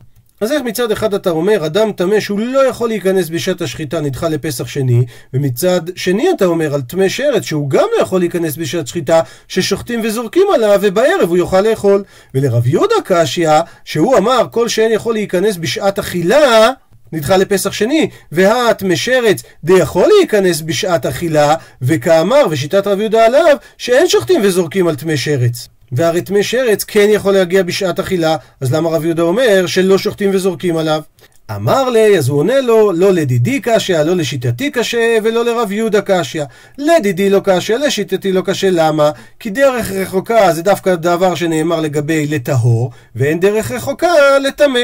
אז 0.44 0.52
איך 0.52 0.62
מצד 0.62 0.90
אחד 0.90 1.14
אתה 1.14 1.30
אומר, 1.30 1.66
אדם 1.66 1.92
טמא 1.92 2.20
שהוא 2.20 2.40
לא 2.40 2.68
יכול 2.68 2.88
להיכנס 2.88 3.28
בשעת 3.28 3.60
השחיטה 3.60 4.00
נדחה 4.00 4.28
לפסח 4.28 4.66
שני, 4.66 5.04
ומצד 5.34 5.80
שני 5.96 6.30
אתה 6.36 6.44
אומר 6.44 6.74
על 6.74 6.82
טמא 6.82 7.08
שרץ 7.08 7.42
שהוא 7.42 7.70
גם 7.70 7.86
לא 7.96 8.02
יכול 8.02 8.20
להיכנס 8.20 8.56
בשעת 8.56 8.86
שחיטה, 8.86 9.20
ששוחטים 9.48 10.00
וזורקים 10.04 10.46
עליו, 10.54 10.78
ובערב 10.82 11.28
הוא 11.28 11.36
יוכל 11.36 11.60
לאכול. 11.60 12.04
ולרב 12.34 12.66
יהודה 12.66 12.94
קשיא, 13.04 13.50
שהוא 13.84 14.18
אמר 14.18 14.46
כל 14.50 14.68
שאין 14.68 14.92
יכול 14.92 15.14
להיכנס 15.14 15.56
בשעת 15.56 15.98
אכילה, 15.98 16.70
נדחה 17.12 17.36
לפסח 17.36 17.72
שני, 17.72 18.10
והת 18.32 18.82
משרץ 18.82 19.42
דיכול 19.64 20.08
להיכנס 20.18 20.60
בשעת 20.60 21.06
אכילה, 21.06 21.54
וכאמר, 21.82 22.42
ושיטת 22.50 22.86
רב 22.86 23.00
יהודה 23.00 23.26
עליו, 23.26 23.56
שאין 23.78 24.08
שוחטים 24.08 24.40
וזורקים 24.44 24.88
על 24.88 24.96
טמא 24.96 25.16
שרץ. 25.16 25.73
והרי 25.96 26.22
טמא 26.22 26.42
שרץ 26.42 26.84
כן 26.84 27.06
יכול 27.10 27.32
להגיע 27.32 27.62
בשעת 27.62 28.00
אכילה, 28.00 28.36
אז 28.60 28.74
למה 28.74 28.90
רב 28.90 29.04
יהודה 29.04 29.22
אומר 29.22 29.66
שלא 29.66 29.98
שוחטים 29.98 30.30
וזורקים 30.32 30.76
עליו? 30.76 31.02
אמר 31.50 31.90
לי, 31.90 32.18
אז 32.18 32.28
הוא 32.28 32.38
עונה 32.38 32.60
לו, 32.60 32.92
לא 32.92 33.12
לדידי 33.12 33.60
קשיא, 33.60 34.02
לא 34.02 34.16
לשיטתי 34.16 34.70
קשה, 34.70 35.16
ולא 35.22 35.44
לרב 35.44 35.72
יהודה 35.72 36.00
קשיא. 36.00 36.44
לדידי 36.78 37.30
לא 37.30 37.40
קשיא, 37.44 37.76
לשיטתי 37.76 38.32
לא 38.32 38.40
קשה, 38.40 38.68
למה? 38.70 39.10
כי 39.40 39.50
דרך 39.50 39.90
רחוקה 39.90 40.52
זה 40.52 40.62
דווקא 40.62 40.94
דבר 40.94 41.34
שנאמר 41.34 41.80
לגבי 41.80 42.26
לטהור, 42.26 42.90
ואין 43.16 43.40
דרך 43.40 43.70
רחוקה 43.70 44.38
לטמא. 44.38 44.80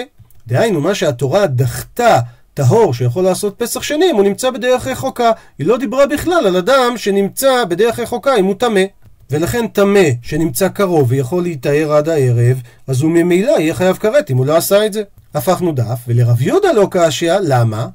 דהיינו, 0.46 0.80
מה 0.80 0.94
שהתורה 0.94 1.46
דחתה 1.46 2.18
טהור 2.54 2.94
שיכול 2.94 3.24
לעשות 3.24 3.54
פסח 3.58 3.82
שני 3.82 4.10
אם 4.10 4.16
הוא 4.16 4.24
נמצא 4.24 4.50
בדרך 4.50 4.86
רחוקה. 4.86 5.32
היא 5.58 5.66
לא 5.66 5.76
דיברה 5.76 6.06
בכלל 6.06 6.46
על 6.46 6.56
אדם 6.56 6.94
שנמצא 6.96 7.64
בדרך 7.64 7.98
רחוקה 7.98 8.36
אם 8.36 8.44
הוא 8.44 8.54
טמא. 8.58 8.80
ולכן 9.30 9.66
טמא 9.66 10.08
שנמצא 10.22 10.68
קרוב 10.68 11.10
ויכול 11.10 11.42
להיטהר 11.42 11.92
עד 11.92 12.08
הערב, 12.08 12.60
אז 12.86 13.02
הוא 13.02 13.10
ממילא 13.10 13.52
יהיה 13.58 13.74
חייב 13.74 13.96
כרת 13.96 14.30
אם 14.30 14.36
הוא 14.36 14.46
לא 14.46 14.56
עשה 14.56 14.86
את 14.86 14.92
זה. 14.92 15.02
הפכנו 15.34 15.72
דף, 15.72 15.98
ולרב 16.08 16.42
יהודה 16.42 16.72
לא 16.72 16.88
קשיא, 16.90 17.32
למה? 17.42 17.88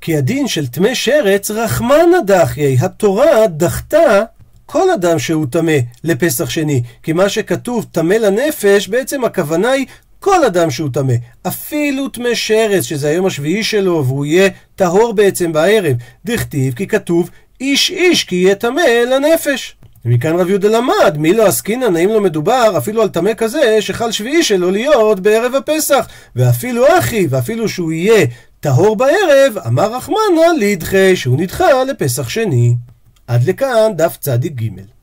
כי 0.00 0.16
הדין 0.16 0.48
של 0.48 0.66
טמא 0.66 0.94
שרץ 0.94 1.50
רחמנא 1.50 2.20
דחיי, 2.26 2.76
התורה 2.80 3.46
דחתה 3.46 4.22
כל 4.66 4.90
אדם 4.90 5.18
שהוא 5.18 5.46
טמא 5.50 5.76
לפסח 6.04 6.50
שני, 6.50 6.82
כי 7.02 7.12
מה 7.12 7.28
שכתוב 7.28 7.86
טמא 7.92 8.14
לנפש, 8.14 8.88
בעצם 8.88 9.24
הכוונה 9.24 9.70
היא 9.70 9.86
כל 10.20 10.44
אדם 10.44 10.70
שהוא 10.70 10.88
טמא, 10.92 11.14
אפילו 11.46 12.08
טמא 12.08 12.34
שרץ, 12.34 12.84
שזה 12.84 13.08
היום 13.08 13.26
השביעי 13.26 13.64
שלו, 13.64 14.04
והוא 14.06 14.26
יהיה 14.26 14.48
טהור 14.76 15.12
בעצם 15.12 15.52
בערב. 15.52 15.96
דכתיב 16.24 16.74
כי 16.74 16.86
כתוב 16.86 17.30
איש 17.60 17.90
איש 17.90 18.24
כי 18.24 18.36
יהיה 18.36 18.54
טמא 18.54 18.82
לנפש. 19.10 19.76
ומכאן 20.04 20.36
רב 20.36 20.48
יהודה 20.48 20.68
למד, 20.68 21.18
מי 21.18 21.32
לא 21.34 21.46
עסקינן, 21.46 21.96
האם 21.96 22.08
לא 22.08 22.20
מדובר 22.20 22.74
אפילו 22.78 23.02
על 23.02 23.08
טמא 23.08 23.34
כזה 23.36 23.76
שחל 23.80 24.10
שביעי 24.10 24.42
שלו 24.42 24.70
להיות 24.70 25.20
בערב 25.20 25.54
הפסח. 25.54 26.06
ואפילו 26.36 26.98
אחי, 26.98 27.26
ואפילו 27.30 27.68
שהוא 27.68 27.92
יהיה 27.92 28.26
טהור 28.60 28.96
בערב, 28.96 29.58
אמר 29.66 29.96
רחמנא 29.96 30.58
לידחה, 30.58 31.16
שהוא 31.16 31.40
נדחה 31.40 31.84
לפסח 31.84 32.28
שני. 32.28 32.74
עד 33.26 33.48
לכאן 33.48 33.92
דף 33.96 34.16
צדיק 34.20 34.52
ג' 34.52 34.93